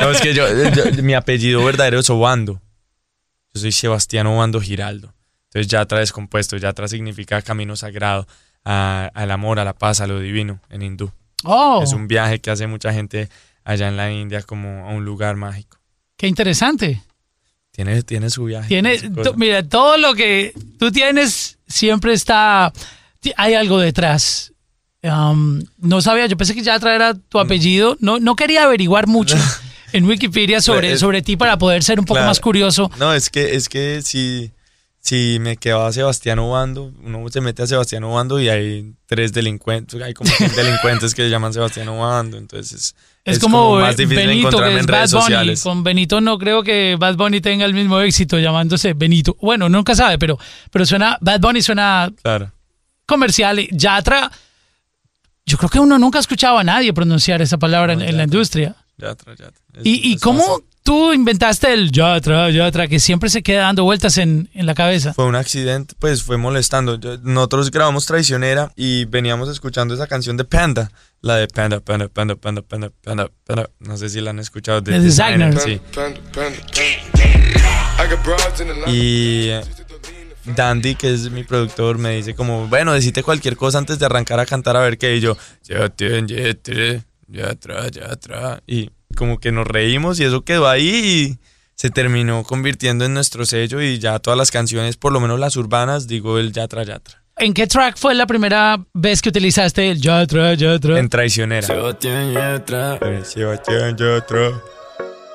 No, 0.00 0.10
es 0.10 0.20
que 0.20 0.34
yo, 0.34 0.44
yo- 0.84 1.02
mi 1.02 1.14
apellido 1.14 1.64
verdadero 1.64 2.00
es 2.00 2.10
Obando. 2.10 2.60
Yo 3.54 3.60
soy 3.60 3.72
Sebastián 3.72 4.26
Obando 4.26 4.60
Giraldo. 4.60 5.12
Entonces 5.48 5.68
Yatra 5.70 5.98
descompuesto. 5.98 6.56
Yatra 6.56 6.86
significa 6.88 7.42
camino 7.42 7.74
sagrado 7.76 8.26
a- 8.64 9.10
al 9.14 9.30
amor, 9.30 9.58
a 9.58 9.64
la 9.64 9.72
paz, 9.74 10.00
a 10.00 10.06
lo 10.06 10.20
divino 10.20 10.60
en 10.70 10.82
hindú. 10.82 11.10
Oh, 11.44 11.80
Es 11.82 11.92
un 11.92 12.06
viaje 12.06 12.38
que 12.40 12.50
hace 12.50 12.66
mucha 12.66 12.92
gente 12.92 13.28
allá 13.64 13.88
en 13.88 13.96
la 13.96 14.12
India 14.12 14.42
como 14.42 14.86
a 14.86 14.90
un 14.92 15.04
lugar 15.04 15.36
mágico. 15.36 15.78
qué 16.16 16.26
interesante. 16.28 17.02
Tiene, 17.72 18.02
tiene 18.02 18.28
su 18.28 18.44
viaje. 18.44 18.68
Tiene, 18.68 18.98
mira, 19.36 19.62
todo 19.66 19.96
lo 19.96 20.12
que 20.14 20.52
tú 20.78 20.92
tienes 20.92 21.56
siempre 21.66 22.12
está, 22.12 22.72
hay 23.36 23.54
algo 23.54 23.78
detrás. 23.78 24.52
Um, 25.02 25.62
no 25.78 26.02
sabía, 26.02 26.26
yo 26.26 26.36
pensé 26.36 26.54
que 26.54 26.62
Yatra 26.62 26.94
era 26.94 27.14
tu 27.14 27.38
Mm. 27.38 27.40
apellido. 27.40 27.96
No, 28.00 28.18
no 28.20 28.36
quería 28.36 28.64
averiguar 28.64 29.06
mucho 29.06 29.34
en 29.92 30.04
Wikipedia 30.04 30.60
sobre, 30.60 30.92
Es- 30.92 31.00
sobre 31.00 31.22
ti 31.22 31.36
para 31.36 31.56
poder 31.58 31.82
ser 31.82 31.98
un 31.98 32.04
poco 32.04 32.16
Claro. 32.16 32.28
más 32.28 32.40
curioso. 32.40 32.90
No, 32.98 33.12
es 33.14 33.30
que, 33.30 33.54
es 33.56 33.68
que 33.68 34.02
si, 34.02 34.52
si 35.00 35.38
me 35.40 35.56
quedaba 35.56 35.92
Sebastián 35.92 36.38
Obando, 36.38 36.92
uno 37.02 37.26
se 37.30 37.40
mete 37.40 37.62
a 37.62 37.66
Sebastián 37.66 38.04
Obando 38.04 38.40
y 38.40 38.48
hay 38.48 38.92
tres 39.06 39.32
delincuentes, 39.32 40.00
hay 40.02 40.14
como 40.14 40.30
100 40.30 40.52
delincuentes 40.56 41.14
que 41.14 41.22
se 41.22 41.30
llaman 41.30 41.52
Sebastián 41.52 41.88
Obando, 41.88 42.36
entonces 42.38 42.94
Es, 43.24 43.38
como, 43.38 43.76
más 43.80 43.94
eh, 43.94 44.02
difícil 44.04 44.26
Benito, 44.26 44.58
que 44.58 44.74
es 44.74 44.80
en 44.80 44.86
Bad 44.86 44.94
redes 44.96 45.12
Bunny. 45.12 45.22
sociales. 45.22 45.62
Con 45.62 45.82
Benito 45.84 46.20
no 46.20 46.38
creo 46.38 46.62
que 46.62 46.96
Bad 46.98 47.16
Bunny 47.16 47.40
tenga 47.40 47.64
el 47.64 47.74
mismo 47.74 48.00
éxito 48.00 48.38
llamándose 48.38 48.92
Benito. 48.94 49.36
Bueno, 49.40 49.68
nunca 49.68 49.94
sabe, 49.94 50.18
pero, 50.18 50.38
pero 50.70 50.84
suena, 50.86 51.18
Bad 51.20 51.40
Bunny 51.40 51.62
suena 51.62 52.10
Claro. 52.22 52.52
comercial. 53.06 53.66
Yatra, 53.72 54.30
yo 55.46 55.58
creo 55.58 55.68
que 55.70 55.80
uno 55.80 55.98
nunca 55.98 56.18
ha 56.18 56.20
escuchado 56.20 56.58
a 56.58 56.64
nadie 56.64 56.92
pronunciar 56.92 57.42
esa 57.42 57.58
palabra 57.58 57.92
en, 57.94 57.98
No, 58.00 58.04
en 58.04 58.16
la 58.16 58.24
industria. 58.24 58.76
Yatra, 59.00 59.34
Yatra. 59.34 59.62
Es- 59.74 59.86
¿Y, 59.86 60.10
y 60.10 60.14
es 60.14 60.20
cómo 60.20 60.42
fácil. 60.44 60.64
tú 60.82 61.12
inventaste 61.12 61.72
el 61.72 61.90
Yatra, 61.90 62.50
Yatra, 62.50 62.86
que 62.88 63.00
siempre 63.00 63.28
se 63.30 63.42
queda 63.42 63.62
dando 63.62 63.84
vueltas 63.84 64.18
en, 64.18 64.48
en 64.54 64.66
la 64.66 64.74
cabeza? 64.74 65.14
Fue 65.14 65.24
un 65.26 65.34
accidente, 65.36 65.94
pues 65.98 66.22
fue 66.22 66.36
molestando. 66.36 66.98
Yo- 66.98 67.18
nosotros 67.22 67.70
grabamos 67.70 68.06
Traicionera 68.06 68.72
y 68.76 69.04
veníamos 69.06 69.48
escuchando 69.48 69.94
esa 69.94 70.06
canción 70.06 70.36
de 70.36 70.44
Panda, 70.44 70.90
la 71.20 71.36
de 71.36 71.48
Panda, 71.48 71.80
Panda, 71.80 72.08
Panda, 72.08 72.36
Panda, 72.36 72.62
Panda, 72.62 72.90
Panda, 73.02 73.28
Panda. 73.44 73.70
No 73.80 73.96
sé 73.96 74.08
si 74.08 74.20
la 74.20 74.30
han 74.30 74.38
escuchado. 74.38 74.82
The 74.82 75.00
Designer. 75.00 75.58
Sí. 75.60 75.80
Panda, 75.94 76.20
panda, 76.32 76.58
panda. 76.72 78.02
I 78.02 78.08
got 78.08 78.24
broads 78.24 78.60
in 78.60 78.68
the 78.68 78.74
line. 78.74 78.84
Y 78.88 79.48
eh, 79.50 79.60
Dandy, 80.56 80.94
que 80.94 81.12
es 81.12 81.30
mi 81.30 81.44
productor, 81.44 81.98
me 81.98 82.16
dice 82.16 82.34
como, 82.34 82.66
bueno, 82.66 82.92
decite 82.94 83.22
cualquier 83.22 83.56
cosa 83.56 83.76
antes 83.76 83.98
de 83.98 84.06
arrancar 84.06 84.40
a 84.40 84.46
cantar 84.46 84.74
a 84.76 84.80
ver 84.80 84.96
qué. 84.96 85.14
Y 85.16 85.20
yo, 85.20 85.36
Yatra, 87.30 87.84
Yatra, 87.84 87.90
Yatra, 87.90 88.08
Yatra. 88.08 88.62
Y 88.66 88.90
como 89.16 89.38
que 89.38 89.52
nos 89.52 89.66
reímos 89.66 90.20
y 90.20 90.24
eso 90.24 90.42
quedó 90.42 90.68
ahí 90.68 90.88
y 90.88 91.38
se 91.74 91.90
terminó 91.90 92.42
convirtiendo 92.42 93.04
en 93.04 93.14
nuestro 93.14 93.46
sello 93.46 93.80
y 93.80 93.98
ya 93.98 94.18
todas 94.18 94.36
las 94.36 94.50
canciones, 94.50 94.96
por 94.96 95.12
lo 95.12 95.20
menos 95.20 95.40
las 95.40 95.56
urbanas, 95.56 96.06
digo 96.06 96.38
el 96.38 96.52
Yatra, 96.52 96.84
Yatra. 96.84 97.22
¿En 97.36 97.54
qué 97.54 97.66
track 97.66 97.96
fue 97.96 98.14
la 98.14 98.26
primera 98.26 98.84
vez 98.92 99.22
que 99.22 99.30
utilizaste 99.30 99.90
el 99.90 99.98
Yatra, 99.98 100.52
Yatra? 100.52 100.98
En 100.98 101.08
Traicionera. 101.08 101.66
Sebastián 101.66 102.34
Yatra. 102.34 102.96
Eh, 102.96 103.22
Sebastián 103.24 103.96
Yatra. 103.96 104.60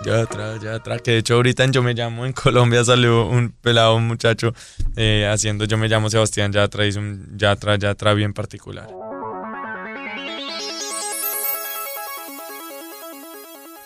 Yatra, 0.06 0.58
Yatra. 0.62 1.00
Que 1.00 1.12
de 1.12 1.18
hecho 1.18 1.34
ahorita 1.34 1.64
en 1.64 1.72
Yo 1.72 1.82
Me 1.82 1.96
Llamo 1.96 2.28
en 2.28 2.34
Colombia 2.34 2.84
salió 2.84 3.26
un 3.28 3.50
pelado, 3.50 3.96
un 3.96 4.06
muchacho 4.06 4.54
eh, 4.96 5.28
haciendo 5.28 5.66
Yo 5.66 5.80
Me 5.80 5.88
Llamo 5.88 6.12
Sebastián 6.12 6.52
Yatra. 6.52 6.86
Hizo 6.86 7.00
un 7.00 7.38
Yatra, 7.38 7.76
Yatra 7.78 8.14
bien 8.14 8.34
particular. 8.34 8.88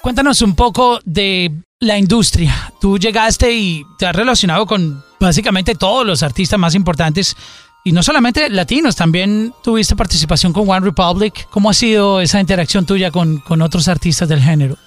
Cuéntanos 0.02 0.42
un 0.42 0.56
poco 0.56 1.00
de 1.06 1.52
la 1.80 1.98
industria. 1.98 2.74
Tú 2.80 2.98
llegaste 2.98 3.54
y 3.54 3.86
te 3.98 4.06
has 4.06 4.16
relacionado 4.16 4.66
con 4.66 5.04
básicamente 5.20 5.76
todos 5.76 6.06
los 6.06 6.24
artistas 6.24 6.60
más 6.60 6.76
importantes 6.76 7.36
y 7.84 7.92
no 7.92 8.04
solamente 8.04 8.50
latinos, 8.50 8.96
también 8.96 9.54
tuviste 9.64 9.96
participación 9.96 10.52
con 10.52 10.70
One 10.70 10.86
Republic. 10.86 11.48
¿Cómo 11.50 11.70
ha 11.70 11.74
sido 11.74 12.20
esa 12.20 12.40
interacción 12.40 12.86
tuya 12.86 13.10
con, 13.10 13.40
con 13.40 13.62
otros 13.62 13.88
artistas 13.88 14.28
del 14.28 14.42
género? 14.42 14.78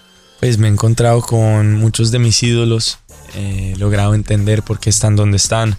Pues 0.41 0.59
me 0.59 0.69
he 0.69 0.71
encontrado 0.71 1.23
con 1.23 1.75
muchos 1.75 2.11
de 2.11 2.19
mis 2.19 2.43
ídolos. 2.43 2.99
He 3.35 3.75
logrado 3.79 4.15
entender 4.15 4.63
por 4.63 4.79
qué 4.79 4.91
están 4.91 5.17
donde 5.17 5.39
están. 5.39 5.77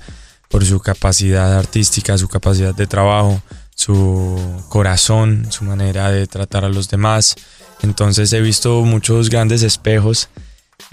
Por 0.49 0.65
su 0.65 0.79
capacidad 0.79 1.57
artística, 1.57 2.17
su 2.17 2.27
capacidad 2.27 2.75
de 2.75 2.87
trabajo, 2.87 3.41
su 3.75 4.39
corazón, 4.69 5.47
su 5.51 5.63
manera 5.63 6.11
de 6.11 6.27
tratar 6.27 6.65
a 6.65 6.69
los 6.69 6.89
demás. 6.89 7.35
Entonces 7.81 8.31
he 8.33 8.41
visto 8.41 8.81
muchos 8.81 9.29
grandes 9.29 9.63
espejos. 9.63 10.29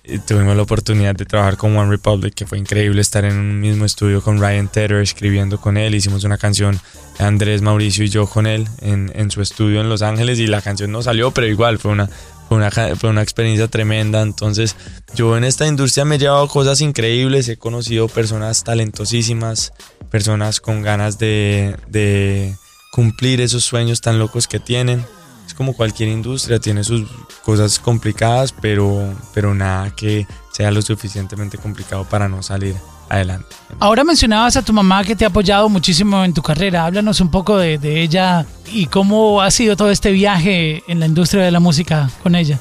Eh, 0.05 0.19
Tuvimos 0.27 0.57
la 0.57 0.63
oportunidad 0.63 1.15
de 1.15 1.25
trabajar 1.25 1.57
con 1.57 1.77
One 1.77 1.91
Republic, 1.91 2.35
que 2.35 2.47
fue 2.47 2.59
increíble 2.59 3.01
estar 3.01 3.25
en 3.25 3.37
un 3.37 3.61
mismo 3.61 3.85
estudio 3.85 4.23
con 4.23 4.41
Ryan 4.41 4.69
Tedder, 4.69 5.01
escribiendo 5.01 5.61
con 5.61 5.77
él. 5.77 5.95
Hicimos 5.95 6.25
una 6.25 6.39
canción, 6.39 6.81
Andrés, 7.19 7.63
Mauricio 7.63 8.05
y 8.05 8.09
yo 8.09 8.27
con 8.27 8.47
él, 8.47 8.67
en, 8.81 9.31
su 9.31 9.43
estudio 9.43 9.81
en 9.81 9.89
Los 9.89 10.03
Ángeles. 10.03 10.39
Y 10.39 10.47
la 10.47 10.63
canción 10.63 10.91
no 10.91 11.03
salió, 11.03 11.31
pero 11.31 11.47
igual 11.47 11.79
fue 11.79 11.93
una, 11.93 12.09
una, 12.51 12.71
fue 12.71 13.11
una 13.11 13.23
experiencia 13.23 13.69
tremenda. 13.69 14.23
Entonces, 14.23 14.77
yo 15.15 15.37
en 15.37 15.45
esta 15.45 15.67
industria 15.67 16.05
me 16.05 16.17
he 16.17 16.19
llevado 16.19 16.49
cosas 16.49 16.81
increíbles. 16.81 17.49
He 17.49 17.57
conocido 17.57 18.09
personas 18.09 18.65
talentosísimas, 18.65 19.73
personas 20.11 20.61
con 20.61 20.83
ganas 20.83 21.19
de 21.19 22.57
cumplir 22.91 23.41
esos 23.41 23.65
sueños 23.65 24.01
tan 24.01 24.19
locos 24.19 24.49
que 24.49 24.59
tienen. 24.59 25.05
Es 25.51 25.55
como 25.55 25.73
cualquier 25.73 26.11
industria, 26.11 26.61
tiene 26.61 26.85
sus 26.85 27.11
cosas 27.45 27.81
complicadas, 27.81 28.53
pero, 28.53 29.13
pero 29.35 29.53
nada 29.53 29.91
que 29.91 30.25
sea 30.53 30.71
lo 30.71 30.81
suficientemente 30.81 31.59
complicado 31.59 32.05
para 32.05 32.29
no 32.29 32.41
salir 32.41 32.77
adelante. 33.09 33.57
Ahora 33.81 34.05
mencionabas 34.05 34.57
a 34.57 34.63
tu 34.63 34.73
mamá 34.73 35.03
que 35.03 35.17
te 35.17 35.25
ha 35.25 35.29
apoyado 35.29 35.69
muchísimo 35.69 36.23
en 36.25 36.33
tu 36.33 36.41
carrera. 36.41 36.87
Háblanos 36.87 37.21
un 37.21 37.33
poco 37.33 37.59
de, 37.59 37.79
de 37.79 38.01
ella 38.01 38.47
y 38.73 38.87
cómo 38.87 39.41
ha 39.43 39.51
sido 39.51 39.77
todo 39.77 39.91
este 39.91 40.13
viaje 40.13 40.85
en 40.87 41.01
la 41.01 41.07
industria 41.07 41.43
de 41.43 41.51
la 41.51 41.59
música 41.59 42.09
con 42.23 42.37
ella. 42.37 42.61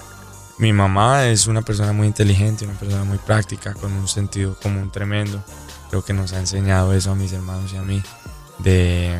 Mi 0.57 0.73
mamá 0.73 1.25
es 1.25 1.45
una 1.45 1.61
persona 1.61 1.93
muy 1.93 2.07
inteligente, 2.07 2.65
una 2.65 2.73
persona 2.73 3.03
muy 3.03 3.19
práctica, 3.19 3.75
con 3.75 3.93
un 3.93 4.07
sentido 4.07 4.57
común 4.59 4.89
tremendo. 4.89 5.43
Creo 5.91 6.03
que 6.03 6.13
nos 6.13 6.33
ha 6.33 6.39
enseñado 6.39 6.91
eso 6.93 7.11
a 7.11 7.15
mis 7.15 7.33
hermanos 7.33 7.71
y 7.71 7.77
a 7.77 7.83
mí, 7.83 8.01
de, 8.57 9.15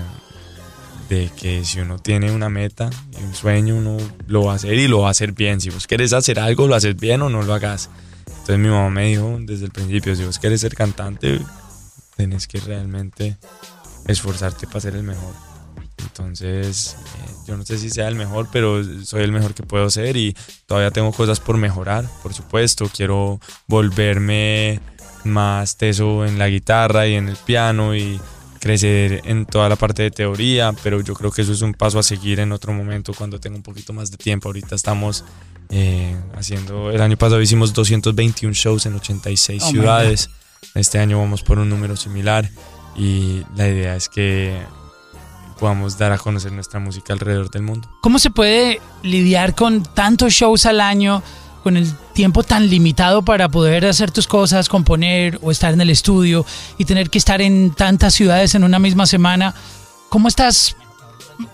de 1.10 1.30
que 1.36 1.66
si 1.66 1.80
uno 1.80 1.98
tiene 2.00 2.32
una 2.32 2.50
meta 2.50 2.90
un 3.22 3.34
sueño, 3.34 3.76
uno 3.76 3.98
lo 4.28 4.44
va 4.44 4.54
a 4.54 4.56
hacer 4.56 4.76
y 4.76 4.88
lo 4.88 5.02
va 5.02 5.08
a 5.10 5.12
hacer 5.12 5.34
bien. 5.34 5.60
Si 5.60 5.70
vos 5.70 5.88
querés 5.88 6.14
hacer 6.14 6.40
algo, 6.40 6.68
lo 6.68 6.76
haces 6.76 6.96
bien 6.96 7.22
o 7.22 7.30
no 7.30 7.42
lo 7.42 7.54
hagas. 7.54 7.90
Entonces 8.28 8.60
mi 8.60 8.70
mamá 8.70 8.90
me 8.90 9.08
dijo 9.08 9.38
desde 9.42 9.66
el 9.66 9.72
principio, 9.72 10.16
si 10.16 10.24
vos 10.24 10.40
querés 10.40 10.62
ser 10.62 10.76
cantante, 10.76 11.40
tenés 12.16 12.48
que 12.48 12.60
realmente 12.60 13.38
esforzarte 14.08 14.68
para 14.68 14.82
ser 14.82 14.96
el 14.96 15.04
mejor. 15.04 15.34
Entonces, 15.98 16.96
eh, 16.96 17.32
yo 17.48 17.58
no 17.58 17.66
sé 17.66 17.78
si 17.78 17.90
sea 17.90 18.08
el 18.08 18.16
mejor, 18.16 18.48
pero 18.52 18.84
soy 19.04 19.24
el 19.24 19.32
mejor 19.32 19.54
que 19.54 19.64
puedo 19.64 19.90
ser 19.90 20.16
y 20.16 20.36
todavía 20.66 20.92
tengo 20.92 21.12
cosas 21.12 21.40
por 21.40 21.58
mejorar, 21.58 22.06
por 22.24 22.34
supuesto. 22.34 22.90
Quiero 22.94 23.40
volverme 23.68 24.80
más 25.24 25.76
teso 25.76 26.26
en 26.26 26.40
la 26.40 26.48
guitarra 26.48 27.08
y 27.08 27.16
en 27.16 27.30
el 27.30 27.36
piano 27.36 27.96
y 27.96 28.20
crecer 28.60 29.22
en 29.26 29.46
toda 29.46 29.70
la 29.70 29.76
parte 29.76 30.04
de 30.04 30.12
teoría, 30.12 30.74
pero 30.84 31.02
yo 31.02 31.14
creo 31.14 31.32
que 31.32 31.42
eso 31.42 31.52
es 31.52 31.62
un 31.62 31.74
paso 31.74 32.00
a 32.00 32.04
seguir 32.04 32.40
en 32.40 32.52
otro 32.52 32.74
momento 32.74 33.14
cuando 33.14 33.40
tenga 33.40 33.56
un 33.56 33.64
poquito 33.64 33.94
más 33.94 34.12
de 34.12 34.18
tiempo. 34.18 34.50
Ahorita 34.50 34.76
estamos 34.76 35.24
eh, 35.70 36.16
haciendo, 36.36 36.92
el 36.92 37.02
año 37.02 37.18
pasado 37.18 37.42
hicimos 37.42 37.74
221 37.74 38.54
shows 38.54 38.86
en 38.86 38.96
86 38.96 39.64
Oh, 39.64 39.70
ciudades. 39.70 40.30
Este 40.76 41.00
año 41.00 41.20
vamos 41.20 41.42
por 41.42 41.60
un 41.60 41.70
número 41.70 41.96
similar 41.96 42.50
y 42.96 43.44
la 43.56 43.68
idea 43.68 43.96
es 43.96 44.10
que 44.10 44.60
podamos 45.60 45.98
dar 45.98 46.12
a 46.12 46.18
conocer 46.18 46.52
nuestra 46.52 46.80
música 46.80 47.14
alrededor 47.14 47.52
del 47.52 47.64
mundo. 47.64 47.90
¿Cómo 48.02 48.20
se 48.20 48.30
puede 48.30 48.80
lidiar 49.04 49.56
con 49.56 49.84
tantos 49.84 50.34
shows 50.34 50.66
al 50.66 50.82
año, 50.82 51.22
con 51.64 51.78
el 51.78 51.92
tiempo 52.14 52.44
tan 52.44 52.70
limitado 52.70 53.22
para 53.22 53.50
poder 53.50 53.86
hacer 53.86 54.12
tus 54.12 54.28
cosas, 54.28 54.70
componer 54.70 55.40
o 55.42 55.52
estar 55.52 55.74
en 55.74 55.82
el 55.82 55.90
estudio 55.90 56.46
y 56.78 56.86
tener 56.86 57.10
que 57.10 57.18
estar 57.18 57.42
en 57.42 57.72
tantas 57.72 58.14
ciudades 58.14 58.56
en 58.56 58.64
una 58.64 58.80
misma 58.80 59.06
semana? 59.06 59.54
¿Cómo 60.10 60.28
estás 60.28 60.76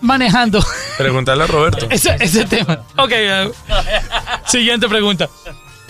manejando 0.00 0.64
Pregúntale 0.98 1.44
a 1.44 1.46
Roberto. 1.46 1.86
ese, 1.90 2.16
ese 2.20 2.44
tema? 2.44 2.82
Ok, 2.96 3.12
eh, 3.12 3.50
siguiente 4.46 4.88
pregunta. 4.88 5.28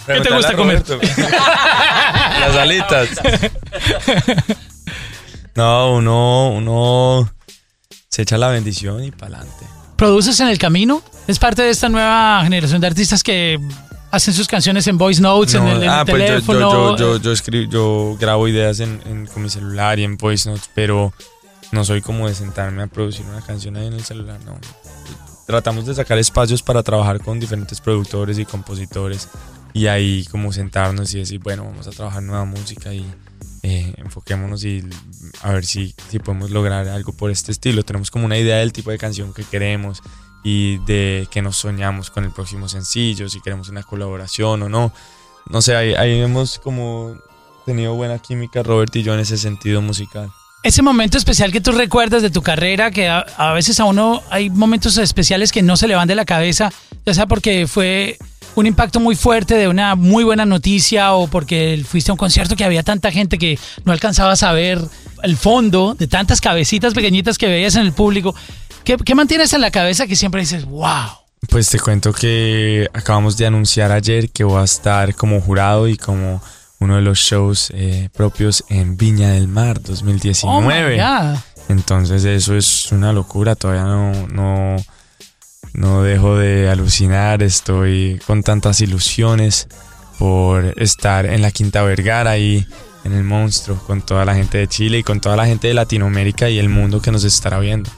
¿Qué 0.07 0.21
te 0.21 0.35
gusta 0.35 0.55
comer? 0.55 0.85
Las 2.41 2.57
alitas. 2.57 3.09
No, 5.57 5.95
uno, 5.95 6.51
uno 6.51 7.33
se 8.11 8.21
echa 8.21 8.37
la 8.37 8.49
bendición 8.49 9.03
y 9.03 9.11
para 9.11 9.39
adelante. 9.39 9.65
¿Produces 9.97 10.39
en 10.41 10.49
el 10.49 10.59
camino? 10.59 11.03
¿Es 11.27 11.39
parte 11.39 11.63
de 11.63 11.71
esta 11.71 11.89
nueva 11.89 12.43
generación 12.45 12.83
de 12.83 12.87
artistas 12.87 13.23
que 13.23 13.59
hacen 14.17 14.35
sus 14.35 14.49
canciones 14.49 14.87
en 14.89 14.99
voice 14.99 15.21
notes, 15.23 15.55
en 15.55 15.65
el, 15.67 15.77
en 15.79 15.83
el 15.85 15.89
ah, 15.89 16.05
pues 16.05 16.21
yo, 16.23 16.27
teléfono? 16.29 16.61
yo, 16.61 16.97
yo, 16.97 17.17
yo, 17.17 17.17
yo 17.23 17.33
escribo, 17.33 17.71
yo 17.71 18.17
grabo 18.19 18.49
ideas 18.49 18.81
en, 18.81 19.01
en- 19.07 19.27
con 19.27 19.43
mi 19.43 19.49
celular 19.51 19.99
y 19.99 20.05
en 20.05 20.17
voice 20.17 20.49
notes, 20.51 20.69
pero 20.75 21.13
no 21.73 21.85
soy 21.85 22.01
como 22.03 22.29
de 22.29 22.35
sentarme 22.35 22.83
a 22.83 22.87
producir 22.87 23.25
una 23.27 23.41
canción 23.41 23.77
ahí 23.77 23.87
en 23.87 23.93
el 23.95 24.05
celular, 24.05 24.39
no. 24.45 24.59
Tratamos 25.47 25.87
de 25.87 25.95
sacar 25.95 26.19
espacios 26.19 26.63
para 26.63 26.83
trabajar 26.83 27.21
con 27.23 27.39
diferentes 27.39 27.81
productores 27.81 28.37
y 28.39 28.45
compositores 28.45 29.29
y 29.73 29.87
ahí 29.87 30.25
como 30.31 30.53
sentarnos 30.53 31.15
y 31.15 31.19
decir, 31.19 31.39
bueno, 31.41 31.65
vamos 31.65 31.87
a 31.87 31.91
trabajar 31.91 32.23
nueva 32.23 32.45
música 32.45 32.93
y 32.93 33.07
eh, 33.63 33.95
enfoquémonos 33.99 34.65
y 34.65 34.83
a 35.43 35.53
ver 35.53 35.65
si, 35.65 35.95
si 36.11 36.19
podemos 36.19 36.51
lograr 36.51 36.89
algo 36.89 37.13
por 37.13 37.31
este 37.31 37.53
estilo. 37.53 37.85
Tenemos 37.85 38.11
como 38.11 38.25
una 38.27 38.39
idea 38.39 38.57
del 38.57 38.73
tipo 38.73 38.91
de 38.91 38.99
canción 38.99 39.33
que 39.33 39.45
queremos 39.45 40.03
y 40.49 40.79
de 40.79 41.27
que 41.29 41.43
nos 41.43 41.57
soñamos 41.57 42.09
con 42.11 42.23
el 42.23 42.31
próximo 42.31 42.69
sencillo, 42.69 43.29
si 43.29 43.41
queremos 43.41 43.69
una 43.69 43.83
colaboración 43.83 44.63
o 44.63 44.69
no. 44.69 44.93
No 45.51 45.61
sé, 45.61 45.75
ahí, 45.75 45.95
ahí 45.95 46.21
hemos 46.21 46.61
como 46.61 47.17
tenido 47.65 47.95
buena 47.95 48.21
química 48.21 48.63
Robert 48.63 48.95
y 48.95 49.03
yo 49.03 49.13
en 49.15 49.19
ese 49.19 49.39
sentido 49.39 49.83
musical. 49.83 50.31
Ese 50.63 50.83
momento 50.83 51.19
especial 51.19 51.51
que 51.51 51.61
tú 51.61 51.73
recuerdas 51.73 52.23
de 52.23 52.31
tu 52.31 52.43
carrera, 52.43 52.93
que 52.93 53.09
a, 53.09 53.19
a 53.19 53.55
veces 53.55 53.81
a 53.81 53.87
uno 53.87 54.23
hay 54.31 54.49
momentos 54.49 54.97
especiales 54.99 55.51
que 55.51 55.63
no 55.63 55.77
se 55.77 55.89
le 55.89 55.97
van 55.97 56.07
de 56.07 56.15
la 56.15 56.25
cabeza, 56.25 56.73
ya 57.05 57.13
sea 57.13 57.27
porque 57.27 57.67
fue 57.67 58.17
un 58.55 58.67
impacto 58.67 59.01
muy 59.01 59.17
fuerte 59.17 59.57
de 59.57 59.67
una 59.67 59.97
muy 59.97 60.23
buena 60.23 60.47
noticia 60.47 61.13
o 61.15 61.27
porque 61.27 61.83
fuiste 61.85 62.13
a 62.13 62.15
un 62.15 62.19
concierto 62.19 62.55
que 62.55 62.65
había 62.65 62.85
tanta 62.85 63.11
gente 63.11 63.37
que 63.37 63.59
no 63.85 63.91
alcanzabas 63.91 64.45
a 64.45 64.53
ver 64.53 64.81
el 65.25 65.37
fondo 65.37 65.95
de 65.95 66.07
tantas 66.07 66.41
cabecitas 66.41 66.95
pequeñitas 66.95 67.37
que 67.37 67.49
veías 67.49 67.75
en 67.75 67.83
el 67.83 67.93
público. 67.93 68.35
¿Qué, 68.87 68.97
qué 68.99 69.17
mantienes 69.17 69.53
en 69.53 69.63
la 69.63 69.73
cabeza 69.73 70.07
que 70.07 70.15
siempre 70.15 70.43
dices, 70.43 70.65
wow? 70.65 71.09
Pues 71.49 71.69
te 71.69 71.81
cuento 71.81 72.13
que 72.13 72.89
acabamos 72.95 73.37
de 73.37 73.45
anunciar 73.45 73.91
ayer 73.91 74.31
que 74.31 74.45
voy 74.45 74.61
a 74.61 74.65
estar 74.65 75.13
como 75.17 75.41
jurado 75.41 75.89
y 75.89 75.97
como 75.97 76.41
uno 76.79 76.95
de 76.95 77.03
los 77.03 77.19
shows 77.19 77.73
eh, 77.75 78.11
propios 78.15 78.63
en 78.69 78.97
Viña 78.97 79.33
del 79.33 79.49
Mar 79.49 79.79
Oh 79.79 79.81
my 79.81 79.89
2019. 79.89 80.99
God. 80.99 81.39
Entonces 81.69 82.25
eso 82.25 82.55
es 82.55 82.93
una 82.93 83.13
locura, 83.13 83.57
todavía 83.57 83.83
no, 83.83 84.29
no, 84.29 84.77
no 85.73 86.03
dejo 86.05 86.37
de 86.37 86.71
alucinar, 86.71 87.43
estoy 87.43 88.21
con 88.25 88.45
tantas 88.45 88.81
ilusiones 88.81 89.67
por 90.17 90.81
estar 90.81 91.27
en 91.27 91.43
la 91.43 91.51
Quinta 91.51 91.83
Vergara 91.83 92.31
ahí 92.31 92.65
en 93.03 93.15
el 93.15 93.25
monstruo, 93.25 93.79
con 93.85 94.01
toda 94.03 94.25
la 94.25 94.37
gente 94.37 94.59
de 94.59 94.69
Chile 94.69 94.99
y 94.99 95.03
con 95.03 95.21
toda 95.21 95.35
la 95.35 95.47
gente 95.47 95.67
de 95.67 95.75
Latinoamérica 95.75 96.49
y 96.51 96.61
el 96.61 96.69
mundo 96.69 97.03
que 97.03 97.11
nos 97.11 97.25
estará 97.25 97.59
viendo. 97.59 97.91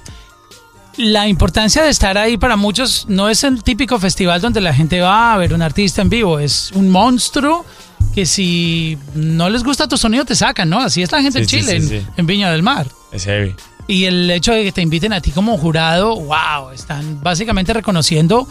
La 0.98 1.28
importancia 1.28 1.82
de 1.84 1.90
estar 1.90 2.18
ahí 2.18 2.36
para 2.36 2.56
muchos 2.56 3.06
no 3.08 3.28
es 3.28 3.44
el 3.44 3.62
típico 3.62 3.98
festival 4.00 4.40
donde 4.40 4.60
la 4.60 4.74
gente 4.74 5.00
va 5.00 5.32
a 5.32 5.36
ver 5.38 5.54
un 5.54 5.62
artista 5.62 6.02
en 6.02 6.10
vivo, 6.10 6.38
es 6.40 6.72
un 6.72 6.88
monstruo 6.90 7.64
que 8.14 8.26
si 8.26 8.98
no 9.14 9.48
les 9.48 9.62
gusta 9.62 9.86
tu 9.86 9.96
sonido 9.96 10.24
te 10.24 10.34
sacan, 10.34 10.68
¿no? 10.68 10.80
Así 10.80 11.02
es 11.02 11.12
la 11.12 11.22
gente 11.22 11.44
Sí, 11.44 11.56
en 11.56 11.62
Chile, 11.62 11.80
sí, 11.80 11.94
en- 11.96 12.02
sí. 12.02 12.06
en 12.16 12.26
Viña 12.26 12.50
del 12.50 12.62
Mar. 12.64 12.88
Es 13.12 13.24
heavy. 13.24 13.54
Y 13.86 14.04
el 14.06 14.28
hecho 14.30 14.52
de 14.52 14.64
que 14.64 14.72
te 14.72 14.82
inviten 14.82 15.12
a 15.12 15.20
ti 15.20 15.30
como 15.30 15.56
jurado, 15.56 16.16
wow, 16.16 16.70
están 16.74 17.22
básicamente 17.22 17.72
reconociendo 17.72 18.46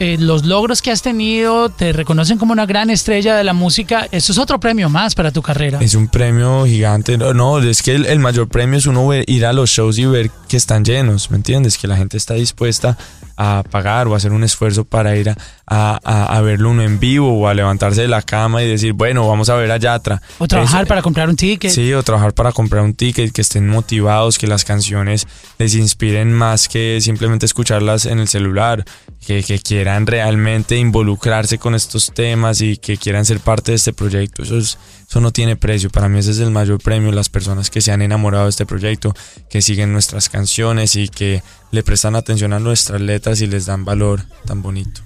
eh, 0.00 0.16
los 0.20 0.44
logros 0.46 0.80
que 0.80 0.92
has 0.92 1.02
tenido, 1.02 1.70
te 1.70 1.92
reconocen 1.92 2.38
como 2.38 2.52
una 2.52 2.66
gran 2.66 2.88
estrella 2.88 3.34
de 3.34 3.42
la 3.42 3.52
música. 3.52 4.06
Eso 4.12 4.30
es 4.30 4.38
otro 4.38 4.60
premio 4.60 4.88
más 4.88 5.16
para 5.16 5.32
tu 5.32 5.42
carrera. 5.42 5.80
Es 5.82 5.96
un 5.96 6.06
premio 6.06 6.64
gigante. 6.66 7.18
No, 7.18 7.34
no, 7.34 7.58
es 7.58 7.82
que 7.82 7.96
el, 7.96 8.06
el 8.06 8.20
mayor 8.20 8.46
premio 8.48 8.78
es 8.78 8.86
uno 8.86 9.04
ver- 9.08 9.24
ir 9.28 9.44
a 9.44 9.52
los 9.52 9.70
shows 9.70 9.98
y 9.98 10.06
ver 10.06 10.30
que 10.48 10.56
están 10.56 10.84
llenos, 10.84 11.30
¿me 11.30 11.36
entiendes? 11.36 11.78
Que 11.78 11.86
la 11.86 11.96
gente 11.96 12.16
está 12.16 12.34
dispuesta 12.34 12.96
a 13.36 13.62
pagar 13.70 14.08
o 14.08 14.14
a 14.14 14.16
hacer 14.16 14.32
un 14.32 14.42
esfuerzo 14.42 14.84
para 14.84 15.14
ir 15.16 15.30
a, 15.30 15.36
a- 15.66 16.40
verlo 16.40 16.70
uno 16.70 16.82
en 16.82 16.98
vivo 16.98 17.38
o 17.38 17.46
a 17.46 17.54
levantarse 17.54 18.00
de 18.02 18.08
la 18.08 18.22
cama 18.22 18.62
y 18.64 18.68
decir, 18.68 18.94
bueno, 18.94 19.28
vamos 19.28 19.48
a 19.48 19.54
ver 19.54 19.70
a 19.70 19.76
Yatra. 19.76 20.20
O 20.38 20.48
trabajar 20.48 20.82
Es- 20.82 20.88
para 20.88 21.02
comprar 21.02 21.28
un 21.28 21.36
ticket. 21.36 21.70
Sí, 21.70 21.92
o 21.92 22.02
trabajar 22.02 22.32
para 22.34 22.50
comprar 22.52 22.82
un 22.82 22.94
ticket, 22.94 23.30
que 23.32 23.42
estén 23.42 23.68
motivados, 23.68 24.38
que 24.38 24.46
las 24.48 24.64
canciones 24.64 25.26
les 25.58 25.74
inspiren 25.76 26.32
más 26.32 26.66
que 26.68 26.98
simplemente 27.00 27.46
escucharlas 27.46 28.06
en 28.06 28.18
el 28.18 28.26
celular, 28.28 28.84
que, 29.24 29.44
que 29.44 29.58
quieran 29.60 30.06
realmente 30.06 30.76
involucrarse 30.76 31.58
con 31.58 31.74
estos 31.74 32.12
temas 32.12 32.60
y 32.60 32.76
que 32.78 32.96
quieran 32.96 33.24
ser 33.24 33.38
parte 33.40 33.72
de 33.72 33.76
este 33.76 33.92
proyecto. 33.92 34.42
Eso, 34.42 34.58
es- 34.58 34.78
eso 35.08 35.20
no 35.20 35.32
tiene 35.32 35.56
precio. 35.56 35.88
Para 35.90 36.08
mí 36.08 36.18
ese 36.18 36.32
es 36.32 36.38
el 36.38 36.50
mayor 36.50 36.80
premio, 36.82 37.10
las 37.12 37.30
personas 37.30 37.70
que 37.70 37.80
se 37.80 37.92
han 37.92 38.02
enamorado 38.02 38.44
de 38.44 38.50
este 38.50 38.66
proyecto, 38.66 39.14
que 39.48 39.62
siguen 39.62 39.92
nuestras 39.92 40.28
canciones 40.28 40.96
y 40.96 41.08
que 41.08 41.42
le 41.70 41.82
prestan 41.82 42.14
atención 42.14 42.52
a 42.52 42.60
nuestras 42.60 43.00
letras 43.00 43.40
y 43.40 43.46
les 43.46 43.66
dan 43.66 43.84
valor 43.84 44.22
tan 44.44 44.60
bonito. 44.60 45.00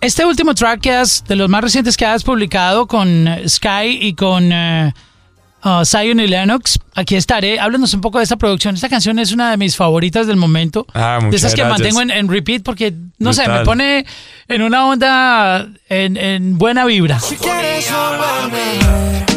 Este 0.00 0.24
último 0.24 0.54
track 0.54 0.80
que 0.80 0.92
has, 0.92 1.24
de 1.26 1.36
los 1.36 1.50
más 1.50 1.60
recientes 1.60 1.96
que 1.96 2.06
has 2.06 2.24
publicado 2.24 2.86
con 2.86 3.26
Sky 3.46 3.98
y 4.00 4.14
con 4.14 4.50
eh, 4.52 4.94
uh, 5.64 5.84
Zion 5.84 6.20
y 6.20 6.26
Lennox, 6.26 6.78
aquí 6.94 7.16
estaré. 7.16 7.60
Háblanos 7.60 7.94
un 7.94 8.00
poco 8.00 8.18
de 8.18 8.24
esta 8.24 8.36
producción. 8.36 8.74
Esta 8.74 8.88
canción 8.88 9.18
es 9.18 9.32
una 9.32 9.50
de 9.50 9.56
mis 9.56 9.76
favoritas 9.76 10.26
del 10.26 10.36
momento. 10.36 10.86
Ah, 10.94 11.18
de 11.22 11.36
esas 11.36 11.54
que 11.54 11.62
gracias. 11.62 11.80
mantengo 11.80 12.02
en, 12.02 12.10
en 12.10 12.28
repeat 12.28 12.62
porque, 12.62 12.94
no 13.18 13.32
sé, 13.32 13.48
me 13.48 13.60
pone 13.64 14.04
en 14.48 14.62
una 14.62 14.86
onda, 14.86 15.68
en, 15.88 16.16
en 16.16 16.58
buena 16.58 16.84
vibra. 16.84 17.20
Si 17.20 17.36
quieres 17.36 17.90
volverme 17.90 19.27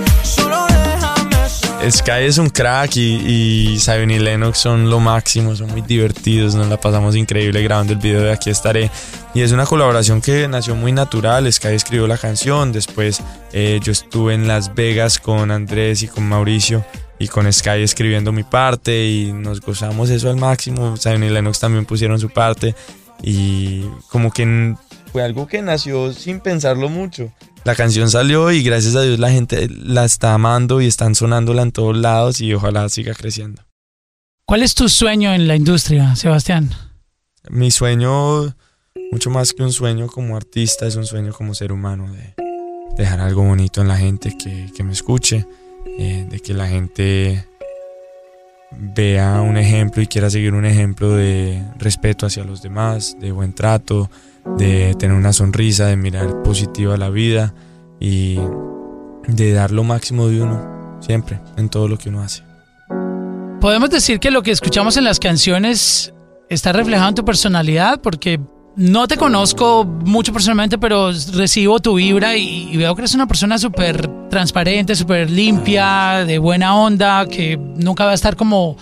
Sky 1.89 2.25
es 2.25 2.37
un 2.37 2.49
crack 2.49 2.95
y, 2.97 3.75
y 3.75 3.77
y 3.77 4.19
Lennox 4.19 4.59
son 4.59 4.89
lo 4.89 4.99
máximo, 4.99 5.55
son 5.55 5.71
muy 5.71 5.81
divertidos, 5.81 6.53
nos 6.53 6.67
la 6.67 6.79
pasamos 6.79 7.15
increíble 7.15 7.63
grabando 7.63 7.93
el 7.93 7.99
video 7.99 8.21
de 8.21 8.31
Aquí 8.31 8.49
estaré. 8.51 8.91
Y 9.33 9.41
es 9.41 9.51
una 9.51 9.65
colaboración 9.65 10.21
que 10.21 10.47
nació 10.47 10.75
muy 10.75 10.91
natural, 10.91 11.51
Sky 11.51 11.69
escribió 11.69 12.05
la 12.05 12.17
canción, 12.17 12.71
después 12.71 13.21
eh, 13.51 13.79
yo 13.81 13.91
estuve 13.91 14.35
en 14.35 14.47
Las 14.47 14.75
Vegas 14.75 15.17
con 15.17 15.49
Andrés 15.49 16.03
y 16.03 16.07
con 16.07 16.27
Mauricio 16.27 16.85
y 17.17 17.27
con 17.27 17.51
Sky 17.51 17.81
escribiendo 17.81 18.31
mi 18.31 18.43
parte 18.43 19.05
y 19.07 19.33
nos 19.33 19.59
gozamos 19.61 20.09
eso 20.09 20.29
al 20.29 20.37
máximo, 20.37 20.95
Zion 20.97 21.23
y 21.23 21.29
Lennox 21.29 21.59
también 21.59 21.85
pusieron 21.85 22.19
su 22.19 22.29
parte 22.29 22.75
y 23.23 23.85
como 24.09 24.31
que 24.31 24.75
fue 25.11 25.23
algo 25.23 25.47
que 25.47 25.61
nació 25.61 26.13
sin 26.13 26.39
pensarlo 26.39 26.89
mucho. 26.89 27.31
La 27.63 27.75
canción 27.75 28.09
salió 28.09 28.51
y 28.51 28.63
gracias 28.63 28.95
a 28.95 29.01
Dios 29.01 29.19
la 29.19 29.29
gente 29.29 29.67
la 29.69 30.05
está 30.05 30.33
amando 30.33 30.81
y 30.81 30.87
están 30.87 31.15
sonándola 31.15 31.61
en 31.61 31.71
todos 31.71 31.95
lados 31.95 32.41
y 32.41 32.53
ojalá 32.53 32.87
siga 32.89 33.13
creciendo. 33.13 33.63
¿Cuál 34.45 34.63
es 34.63 34.73
tu 34.73 34.89
sueño 34.89 35.33
en 35.33 35.47
la 35.47 35.55
industria, 35.55 36.15
Sebastián? 36.15 36.71
Mi 37.49 37.71
sueño, 37.71 38.55
mucho 39.11 39.29
más 39.29 39.53
que 39.53 39.63
un 39.63 39.71
sueño 39.71 40.07
como 40.07 40.35
artista, 40.35 40.87
es 40.87 40.95
un 40.95 41.05
sueño 41.05 41.33
como 41.33 41.53
ser 41.53 41.71
humano, 41.71 42.11
de 42.11 42.35
dejar 42.97 43.19
algo 43.19 43.43
bonito 43.43 43.81
en 43.81 43.87
la 43.87 43.97
gente 43.97 44.35
que, 44.37 44.71
que 44.75 44.83
me 44.83 44.93
escuche, 44.93 45.45
eh, 45.99 46.27
de 46.29 46.39
que 46.39 46.53
la 46.53 46.67
gente 46.67 47.47
vea 48.71 49.41
un 49.41 49.57
ejemplo 49.57 50.01
y 50.01 50.07
quiera 50.07 50.29
seguir 50.29 50.53
un 50.53 50.65
ejemplo 50.65 51.11
de 51.11 51.63
respeto 51.77 52.25
hacia 52.25 52.43
los 52.43 52.61
demás, 52.61 53.17
de 53.19 53.31
buen 53.31 53.53
trato, 53.53 54.09
de 54.57 54.95
tener 54.95 55.15
una 55.15 55.33
sonrisa, 55.33 55.85
de 55.85 55.97
mirar 55.97 56.43
positiva 56.43 56.97
la 56.97 57.09
vida 57.09 57.53
y 57.99 58.39
de 59.27 59.53
dar 59.53 59.71
lo 59.71 59.83
máximo 59.83 60.27
de 60.27 60.41
uno, 60.41 60.97
siempre, 60.99 61.39
en 61.57 61.69
todo 61.69 61.87
lo 61.87 61.97
que 61.97 62.09
uno 62.09 62.21
hace. 62.21 62.43
Podemos 63.59 63.89
decir 63.89 64.19
que 64.19 64.31
lo 64.31 64.41
que 64.41 64.51
escuchamos 64.51 64.97
en 64.97 65.03
las 65.03 65.19
canciones 65.19 66.13
está 66.49 66.71
reflejado 66.73 67.09
en 67.09 67.15
tu 67.15 67.23
personalidad 67.23 68.01
porque 68.01 68.39
no 68.75 69.07
te 69.07 69.17
conozco 69.17 69.85
mucho 69.85 70.33
personalmente, 70.33 70.77
pero 70.77 71.11
recibo 71.33 71.79
tu 71.79 71.95
vibra 71.95 72.35
y, 72.37 72.69
y 72.71 72.77
veo 72.77 72.95
que 72.95 73.01
eres 73.01 73.13
una 73.13 73.27
persona 73.27 73.57
súper 73.57 74.07
transparente, 74.29 74.95
súper 74.95 75.29
limpia, 75.29 76.25
de 76.25 76.39
buena 76.39 76.75
onda, 76.75 77.25
que 77.27 77.57
nunca 77.57 78.05
va 78.05 78.11
a 78.11 78.15
estar 78.15 78.35
como 78.35 78.77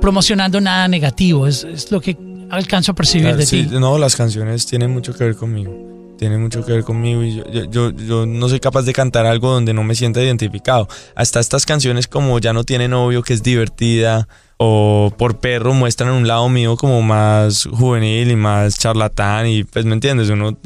promocionando 0.00 0.60
nada 0.60 0.86
negativo. 0.88 1.46
Es, 1.46 1.64
es 1.64 1.90
lo 1.90 2.00
que 2.00 2.16
alcanzo 2.52 2.92
a 2.92 2.94
percibir 2.94 3.34
de 3.34 3.46
sí, 3.46 3.64
ti. 3.64 3.78
No, 3.78 3.98
las 3.98 4.14
canciones 4.14 4.66
tienen 4.66 4.90
mucho 4.90 5.14
que 5.14 5.24
ver 5.24 5.36
conmigo. 5.36 6.14
Tienen 6.18 6.40
mucho 6.40 6.64
que 6.64 6.72
ver 6.72 6.84
conmigo 6.84 7.22
y 7.22 7.36
yo, 7.36 7.44
yo, 7.50 7.64
yo, 7.64 7.90
yo 7.90 8.26
no 8.26 8.48
soy 8.48 8.60
capaz 8.60 8.82
de 8.82 8.92
cantar 8.92 9.26
algo 9.26 9.50
donde 9.50 9.72
no 9.72 9.82
me 9.82 9.94
sienta 9.94 10.22
identificado. 10.22 10.86
Hasta 11.16 11.40
estas 11.40 11.66
canciones 11.66 12.06
como 12.06 12.38
Ya 12.38 12.52
no 12.52 12.62
tiene 12.62 12.88
novio, 12.88 13.22
que 13.22 13.32
es 13.32 13.42
divertida, 13.42 14.28
o 14.64 15.12
Por 15.18 15.38
perro 15.38 15.74
muestran 15.74 16.12
un 16.12 16.28
lado 16.28 16.48
mío 16.48 16.76
como 16.76 17.02
más 17.02 17.68
juvenil 17.72 18.30
y 18.30 18.36
más 18.36 18.78
charlatán 18.78 19.48
y 19.48 19.64
pues 19.64 19.84
me 19.84 19.94
entiendes, 19.94 20.28
uno, 20.30 20.56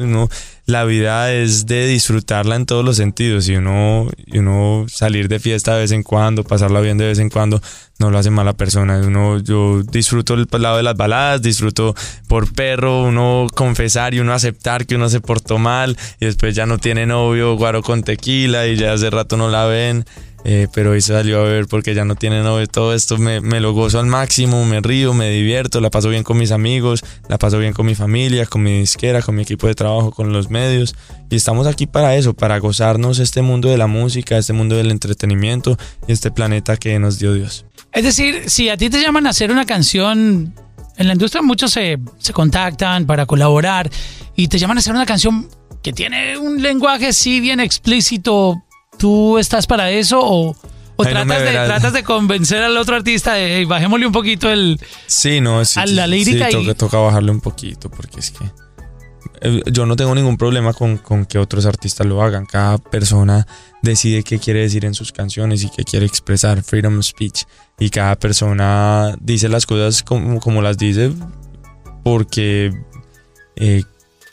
la 0.66 0.84
vida 0.84 1.32
es 1.32 1.64
de 1.64 1.86
disfrutarla 1.86 2.56
en 2.56 2.66
todos 2.66 2.84
los 2.84 2.98
sentidos 2.98 3.48
y 3.48 3.56
uno, 3.56 4.10
y 4.26 4.36
uno 4.36 4.84
salir 4.86 5.28
de 5.28 5.40
fiesta 5.40 5.72
de 5.74 5.80
vez 5.80 5.92
en 5.92 6.02
cuando, 6.02 6.44
pasarla 6.44 6.80
bien 6.80 6.98
de 6.98 7.06
vez 7.06 7.18
en 7.20 7.30
cuando, 7.30 7.62
no 7.98 8.10
lo 8.10 8.18
hace 8.18 8.28
mala 8.28 8.52
persona. 8.52 8.98
Uno, 8.98 9.38
yo 9.38 9.82
disfruto 9.82 10.34
el 10.34 10.46
lado 10.58 10.76
de 10.76 10.82
las 10.82 10.96
baladas, 10.96 11.40
disfruto 11.40 11.94
por 12.28 12.52
perro, 12.52 13.04
uno 13.04 13.46
confesar 13.54 14.12
y 14.12 14.20
uno 14.20 14.34
aceptar 14.34 14.84
que 14.84 14.96
uno 14.96 15.08
se 15.08 15.20
portó 15.20 15.56
mal 15.56 15.96
y 16.20 16.26
después 16.26 16.54
ya 16.54 16.66
no 16.66 16.76
tiene 16.76 17.06
novio, 17.06 17.56
guaro 17.56 17.80
con 17.80 18.02
tequila 18.02 18.66
y 18.66 18.76
ya 18.76 18.92
hace 18.92 19.08
rato 19.08 19.38
no 19.38 19.48
la 19.48 19.64
ven. 19.64 20.04
Eh, 20.48 20.68
pero 20.72 20.92
hoy 20.92 21.00
salió 21.00 21.40
a 21.40 21.42
ver 21.42 21.66
porque 21.66 21.92
ya 21.92 22.04
no 22.04 22.14
tiene 22.14 22.40
novio. 22.40 22.68
Todo 22.68 22.94
esto 22.94 23.18
me, 23.18 23.40
lo 23.40 23.72
gozo 23.72 23.98
al 23.98 24.06
máximo, 24.06 24.64
me 24.64 24.80
río, 24.80 25.12
me 25.12 25.28
divierto, 25.28 25.80
la 25.80 25.90
paso 25.90 26.08
bien 26.08 26.22
con 26.22 26.38
mis 26.38 26.52
amigos, 26.52 27.02
la 27.28 27.36
paso 27.36 27.58
bien 27.58 27.72
con 27.72 27.84
mi 27.84 27.96
familia, 27.96 28.46
con 28.46 28.62
mi 28.62 28.78
disquera, 28.78 29.22
con 29.22 29.34
mi 29.34 29.42
equipo 29.42 29.66
de 29.66 29.74
trabajo, 29.74 30.12
con 30.12 30.32
los 30.32 30.48
medios. 30.48 30.94
Y 31.30 31.34
estamos 31.34 31.66
aquí 31.66 31.88
para 31.88 32.14
eso, 32.14 32.32
para 32.32 32.58
gozarnos 32.58 33.18
este 33.18 33.42
mundo 33.42 33.68
de 33.68 33.76
la 33.76 33.88
música, 33.88 34.38
este 34.38 34.52
mundo 34.52 34.76
del 34.76 34.92
entretenimiento 34.92 35.76
y 36.06 36.12
este 36.12 36.30
planeta 36.30 36.76
que 36.76 36.96
nos 37.00 37.18
dio 37.18 37.34
Dios. 37.34 37.66
Es 37.90 38.04
decir, 38.04 38.48
si 38.48 38.68
a 38.68 38.76
ti 38.76 38.88
te 38.88 39.02
llaman 39.02 39.26
a 39.26 39.30
hacer 39.30 39.50
una 39.50 39.66
canción, 39.66 40.54
en 40.96 41.06
la 41.08 41.14
industria 41.14 41.42
muchos 41.42 41.72
se, 41.72 41.98
se 42.18 42.32
contactan 42.32 43.04
para 43.04 43.26
colaborar 43.26 43.90
y 44.36 44.46
te 44.46 44.58
llaman 44.58 44.76
a 44.76 44.78
hacer 44.78 44.94
una 44.94 45.06
canción 45.06 45.48
que 45.82 45.92
tiene 45.92 46.38
un 46.38 46.62
lenguaje 46.62 47.12
sí 47.12 47.40
bien 47.40 47.58
explícito, 47.58 48.62
¿tú 48.98 49.38
estás 49.38 49.66
para 49.66 49.90
eso 49.90 50.20
o, 50.22 50.56
tratas, 50.98 51.26
de, 51.40 51.44
verás. 51.44 51.66
tratas 51.68 51.92
de 51.92 52.02
convencer 52.02 52.62
al 52.62 52.76
otro 52.76 52.96
artista 52.96 53.34
de, 53.34 53.56
"Hey, 53.58 53.64
bajémosle 53.64 54.06
un 54.06 54.12
poquito 54.12 54.50
el... 54.50 54.80
Sí, 55.06 55.40
no, 55.40 55.64
sí. 55.64 55.78
A 55.78 55.86
la 55.86 56.06
lírica 56.06 56.48
sí, 56.50 56.56
y- 56.56 56.60
toca, 56.66 56.74
toca 56.74 56.98
bajarle 56.98 57.30
un 57.30 57.40
poquito 57.40 57.90
porque 57.90 58.20
es 58.20 58.30
que 58.30 58.44
eh, 59.42 59.62
yo 59.70 59.84
no 59.84 59.96
tengo 59.96 60.14
ningún 60.14 60.38
problema 60.38 60.72
con, 60.72 60.96
con 60.96 61.26
que 61.26 61.38
otros 61.38 61.66
artistas 61.66 62.06
lo 62.06 62.22
hagan. 62.22 62.46
Cada 62.46 62.78
persona 62.78 63.46
decide 63.82 64.22
qué 64.22 64.38
quiere 64.38 64.60
decir 64.60 64.84
en 64.86 64.94
sus 64.94 65.12
canciones 65.12 65.62
y 65.64 65.68
qué 65.70 65.84
quiere 65.84 66.06
expresar, 66.06 66.62
freedom 66.62 66.98
of 66.98 67.04
speech. 67.04 67.42
Y 67.78 67.90
cada 67.90 68.16
persona 68.16 69.14
dice 69.20 69.48
las 69.50 69.66
cosas 69.66 70.02
como, 70.02 70.40
como 70.40 70.62
las 70.62 70.78
dice 70.78 71.12
porque 72.02 72.72
eh, 73.56 73.82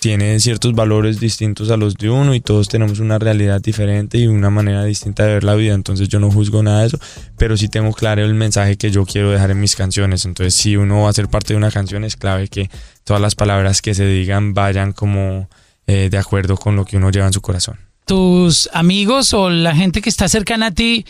tiene 0.03 0.37
ciertos 0.41 0.73
valores 0.73 1.21
distintos 1.21 1.71
a 1.71 1.77
los 1.77 1.95
de 1.95 2.09
uno 2.09 2.35
y 2.35 2.41
todos 2.41 2.67
tenemos 2.67 2.99
una 2.99 3.19
realidad 3.19 3.61
diferente 3.61 4.17
y 4.17 4.27
una 4.27 4.49
manera 4.49 4.83
distinta 4.83 5.23
de 5.23 5.35
ver 5.35 5.45
la 5.45 5.55
vida. 5.55 5.75
Entonces 5.75 6.09
yo 6.09 6.19
no 6.19 6.29
juzgo 6.29 6.61
nada 6.61 6.81
de 6.81 6.87
eso, 6.87 6.99
pero 7.37 7.55
sí 7.55 7.69
tengo 7.69 7.93
claro 7.93 8.21
el 8.21 8.33
mensaje 8.33 8.75
que 8.75 8.91
yo 8.91 9.05
quiero 9.05 9.31
dejar 9.31 9.51
en 9.51 9.61
mis 9.61 9.77
canciones. 9.77 10.25
Entonces 10.25 10.55
si 10.55 10.75
uno 10.75 11.03
va 11.03 11.09
a 11.09 11.13
ser 11.13 11.29
parte 11.29 11.53
de 11.53 11.57
una 11.57 11.71
canción 11.71 12.03
es 12.03 12.17
clave 12.17 12.49
que 12.49 12.69
todas 13.05 13.21
las 13.21 13.35
palabras 13.35 13.81
que 13.81 13.93
se 13.93 14.05
digan 14.05 14.53
vayan 14.53 14.91
como 14.91 15.47
eh, 15.87 16.09
de 16.11 16.17
acuerdo 16.17 16.57
con 16.57 16.75
lo 16.75 16.83
que 16.83 16.97
uno 16.97 17.09
lleva 17.09 17.27
en 17.27 17.33
su 17.33 17.39
corazón. 17.39 17.77
tus 18.05 18.69
amigos 18.73 19.33
o 19.33 19.49
la 19.49 19.73
gente 19.73 20.01
que 20.01 20.09
está 20.09 20.27
cercana 20.27 20.65
a 20.65 20.71
ti 20.71 21.05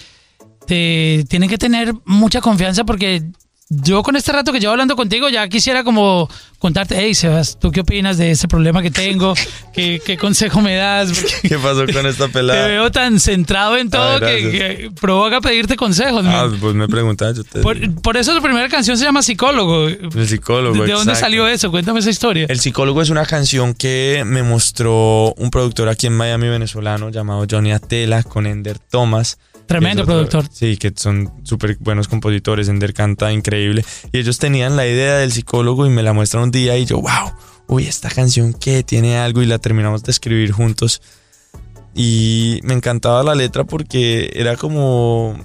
te 0.68 1.26
tienen 1.30 1.50
que 1.50 1.58
tener 1.58 1.96
mucha 2.06 2.42
confianza 2.42 2.84
porque 2.84 3.24
yo 3.82 4.04
con 4.04 4.16
este 4.16 4.32
rato 4.32 4.52
que 4.52 4.60
llevo 4.60 4.72
hablando 4.72 4.96
contigo 4.96 5.30
ya 5.30 5.48
quisiera 5.48 5.84
como 5.84 6.30
contarte, 6.60 6.96
hey 6.98 7.14
Sebas, 7.14 7.60
¿tú 7.60 7.72
qué 7.72 7.82
opinas 7.82 8.18
de 8.18 8.32
ese 8.32 8.48
problema 8.48 8.82
que 8.82 8.90
tengo? 8.92 9.34
¿Qué, 9.74 10.02
qué 10.06 10.18
consejo 10.18 10.62
me 10.62 10.76
das? 10.76 11.12
Porque 11.42 11.50
¿Qué 11.50 11.58
pasó 11.58 11.86
con 11.92 12.06
esta 12.06 12.28
te 12.28 12.34
pelada? 12.34 12.68
veo 12.68 12.90
tan 12.92 13.20
centrado 13.20 13.76
en 13.78 13.90
todo 13.90 14.02
Ah, 14.16 14.20
que, 14.20 14.40
gracias. 14.42 14.78
que 14.78 14.92
provoca 14.92 15.42
pedirte 15.42 15.76
consejos. 15.76 16.24
Ah, 16.26 16.48
man. 16.48 16.58
pues 16.60 16.74
me 16.74 16.88
preguntas, 16.88 17.36
yo 17.36 17.44
te 17.44 17.60
por, 17.62 17.78
por 18.02 18.16
eso 18.18 18.34
tu 18.36 18.42
primera 18.42 18.70
canción 18.70 18.98
se 18.98 19.04
llama 19.04 19.22
Psicólogo. 19.22 19.88
¿De, 19.88 20.00
El 20.16 20.28
psicólogo. 20.28 20.84
de 20.86 20.92
dónde 20.94 21.16
salió 21.16 21.48
eso? 21.48 21.70
Cuéntame 21.72 22.00
esa 22.00 22.10
historia. 22.10 22.46
El 22.48 22.60
psicólogo 22.60 23.02
es 23.02 23.10
una 23.10 23.26
canción 23.26 23.74
que 23.74 24.24
me 24.26 24.42
mostró 24.44 25.34
un 25.38 25.50
productor 25.52 25.90
aquí 25.90 26.08
en 26.08 26.14
Miami 26.16 26.48
venezolano 26.48 27.10
llamado 27.10 27.46
Johnny 27.50 27.72
Atela 27.74 28.24
con 28.24 28.46
Ender 28.48 28.80
Thomas. 28.80 29.38
Tremendo 29.68 30.04
otro- 30.04 30.14
productor. 30.16 30.46
Sí, 30.52 30.78
que 30.78 30.92
son 30.96 31.32
súper 31.44 31.78
buenos 31.80 32.08
compositores. 32.08 32.68
Ender 32.70 32.94
canta 32.94 33.32
increíble. 33.32 33.84
Y 34.12 34.20
ellos 34.20 34.38
tenían 34.38 34.76
la 34.76 34.86
idea 34.88 35.18
del 35.18 35.32
psicólogo 35.32 35.86
y 35.86 35.90
me 35.90 36.04
la 36.04 36.14
muestran 36.14 36.44
un 36.44 36.52
día 36.52 36.78
y 36.78 36.86
yo, 36.86 37.00
wow, 37.02 37.34
uy, 37.68 37.86
esta 37.88 38.10
canción 38.10 38.54
que 38.54 38.84
tiene 38.84 39.18
algo 39.18 39.42
y 39.42 39.46
la 39.46 39.60
terminamos 39.60 40.04
de 40.04 40.12
escribir 40.12 40.52
juntos. 40.52 41.02
Y 41.96 42.60
me 42.64 42.74
encantaba 42.74 43.24
la 43.24 43.36
letra 43.36 43.64
porque 43.64 44.32
era 44.36 44.56
como 44.58 45.38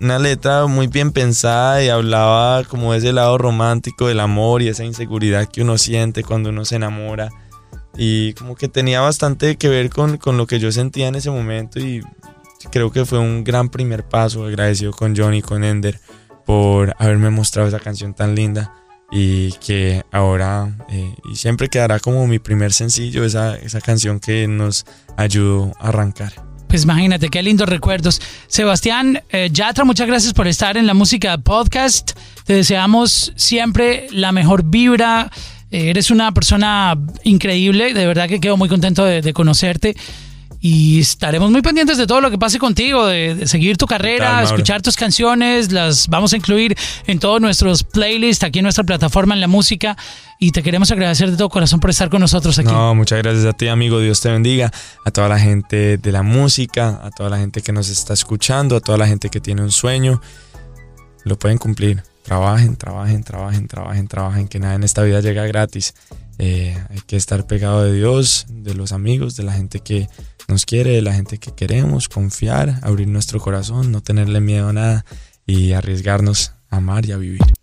una 0.00 0.18
letra 0.18 0.66
muy 0.66 0.86
bien 0.86 1.12
pensada 1.12 1.82
y 1.84 1.88
hablaba 1.88 2.64
como 2.64 2.92
de 2.92 2.98
ese 2.98 3.12
lado 3.12 3.36
romántico 3.38 4.06
del 4.08 4.20
amor 4.20 4.62
y 4.62 4.68
esa 4.68 4.84
inseguridad 4.84 5.46
que 5.48 5.62
uno 5.62 5.76
siente 5.78 6.22
cuando 6.22 6.50
uno 6.50 6.64
se 6.64 6.76
enamora. 6.76 7.28
Y 7.98 8.32
como 8.34 8.54
que 8.54 8.68
tenía 8.68 9.00
bastante 9.00 9.56
que 9.56 9.68
ver 9.68 9.90
con, 9.90 10.16
con 10.16 10.36
lo 10.38 10.46
que 10.46 10.60
yo 10.60 10.70
sentía 10.72 11.08
en 11.08 11.16
ese 11.16 11.30
momento 11.30 11.80
y 11.80 12.02
creo 12.70 12.90
que 12.90 13.04
fue 13.04 13.18
un 13.18 13.44
gran 13.44 13.68
primer 13.68 14.04
paso, 14.04 14.44
agradecido 14.44 14.92
con 14.92 15.16
Johnny 15.16 15.42
con 15.42 15.64
Ender 15.64 16.00
por 16.44 16.94
haberme 16.98 17.30
mostrado 17.30 17.68
esa 17.68 17.80
canción 17.80 18.14
tan 18.14 18.34
linda 18.34 18.74
y 19.10 19.52
que 19.54 20.04
ahora 20.12 20.76
eh, 20.88 21.14
y 21.30 21.36
siempre 21.36 21.68
quedará 21.68 21.98
como 21.98 22.26
mi 22.26 22.38
primer 22.38 22.72
sencillo, 22.72 23.24
esa, 23.24 23.56
esa 23.56 23.80
canción 23.80 24.20
que 24.20 24.46
nos 24.46 24.84
ayudó 25.16 25.72
a 25.80 25.88
arrancar. 25.88 26.32
Pues 26.68 26.84
imagínate, 26.84 27.28
qué 27.30 27.42
lindos 27.42 27.68
recuerdos. 27.68 28.20
Sebastián 28.46 29.22
eh, 29.30 29.50
Yatra, 29.52 29.84
muchas 29.84 30.06
gracias 30.06 30.32
por 30.32 30.46
estar 30.46 30.76
en 30.76 30.86
la 30.86 30.94
música 30.94 31.36
podcast. 31.38 32.12
Te 32.44 32.54
deseamos 32.54 33.32
siempre 33.34 34.06
la 34.12 34.30
mejor 34.30 34.62
vibra. 34.64 35.32
Eh, 35.72 35.90
eres 35.90 36.12
una 36.12 36.32
persona 36.32 36.96
increíble, 37.24 37.92
de 37.92 38.06
verdad 38.06 38.28
que 38.28 38.38
quedo 38.38 38.56
muy 38.56 38.68
contento 38.68 39.04
de, 39.04 39.20
de 39.20 39.32
conocerte. 39.32 39.96
Y 40.62 41.00
estaremos 41.00 41.50
muy 41.50 41.62
pendientes 41.62 41.96
de 41.96 42.06
todo 42.06 42.20
lo 42.20 42.30
que 42.30 42.36
pase 42.36 42.58
contigo, 42.58 43.06
de, 43.06 43.34
de 43.34 43.46
seguir 43.46 43.78
tu 43.78 43.86
carrera, 43.86 44.42
escuchar 44.42 44.82
tus 44.82 44.94
canciones, 44.94 45.72
las 45.72 46.08
vamos 46.08 46.34
a 46.34 46.36
incluir 46.36 46.76
en 47.06 47.18
todos 47.18 47.40
nuestros 47.40 47.82
playlists 47.82 48.44
aquí 48.44 48.58
en 48.58 48.64
nuestra 48.64 48.84
plataforma 48.84 49.32
en 49.34 49.40
la 49.40 49.48
música. 49.48 49.96
Y 50.38 50.52
te 50.52 50.62
queremos 50.62 50.90
agradecer 50.90 51.30
de 51.30 51.36
todo 51.36 51.48
corazón 51.48 51.80
por 51.80 51.90
estar 51.90 52.10
con 52.10 52.20
nosotros 52.20 52.58
aquí. 52.58 52.68
No, 52.68 52.94
muchas 52.94 53.22
gracias 53.22 53.44
a 53.46 53.52
ti, 53.52 53.68
amigo. 53.68 54.00
Dios 54.00 54.20
te 54.20 54.30
bendiga. 54.30 54.70
A 55.04 55.10
toda 55.10 55.28
la 55.28 55.38
gente 55.38 55.98
de 55.98 56.12
la 56.12 56.22
música, 56.22 57.00
a 57.04 57.10
toda 57.10 57.30
la 57.30 57.38
gente 57.38 57.62
que 57.62 57.72
nos 57.72 57.88
está 57.88 58.14
escuchando, 58.14 58.76
a 58.76 58.80
toda 58.80 58.96
la 58.96 59.06
gente 59.06 59.28
que 59.28 59.40
tiene 59.40 59.62
un 59.62 59.70
sueño. 59.70 60.20
Lo 61.24 61.38
pueden 61.38 61.58
cumplir. 61.58 62.02
Trabajen, 62.22 62.76
trabajen, 62.76 63.24
trabajen, 63.24 63.66
trabajen, 63.66 64.08
trabajen, 64.08 64.48
que 64.48 64.58
nada 64.58 64.74
en 64.74 64.82
esta 64.82 65.02
vida 65.02 65.20
llega 65.20 65.46
gratis. 65.46 65.94
Eh, 66.38 66.74
hay 66.88 67.00
que 67.06 67.16
estar 67.16 67.46
pegado 67.46 67.84
de 67.84 67.92
Dios, 67.92 68.46
de 68.48 68.74
los 68.74 68.92
amigos, 68.92 69.36
de 69.36 69.42
la 69.42 69.52
gente 69.52 69.80
que 69.80 70.08
nos 70.50 70.66
quiere, 70.66 71.00
la 71.00 71.14
gente 71.14 71.38
que 71.38 71.52
queremos, 71.52 72.08
confiar, 72.08 72.80
abrir 72.82 73.08
nuestro 73.08 73.40
corazón, 73.40 73.92
no 73.92 74.02
tenerle 74.02 74.40
miedo 74.40 74.68
a 74.68 74.72
nada 74.72 75.04
y 75.46 75.72
arriesgarnos 75.72 76.52
a 76.68 76.76
amar 76.76 77.06
y 77.06 77.12
a 77.12 77.16
vivir. 77.16 77.59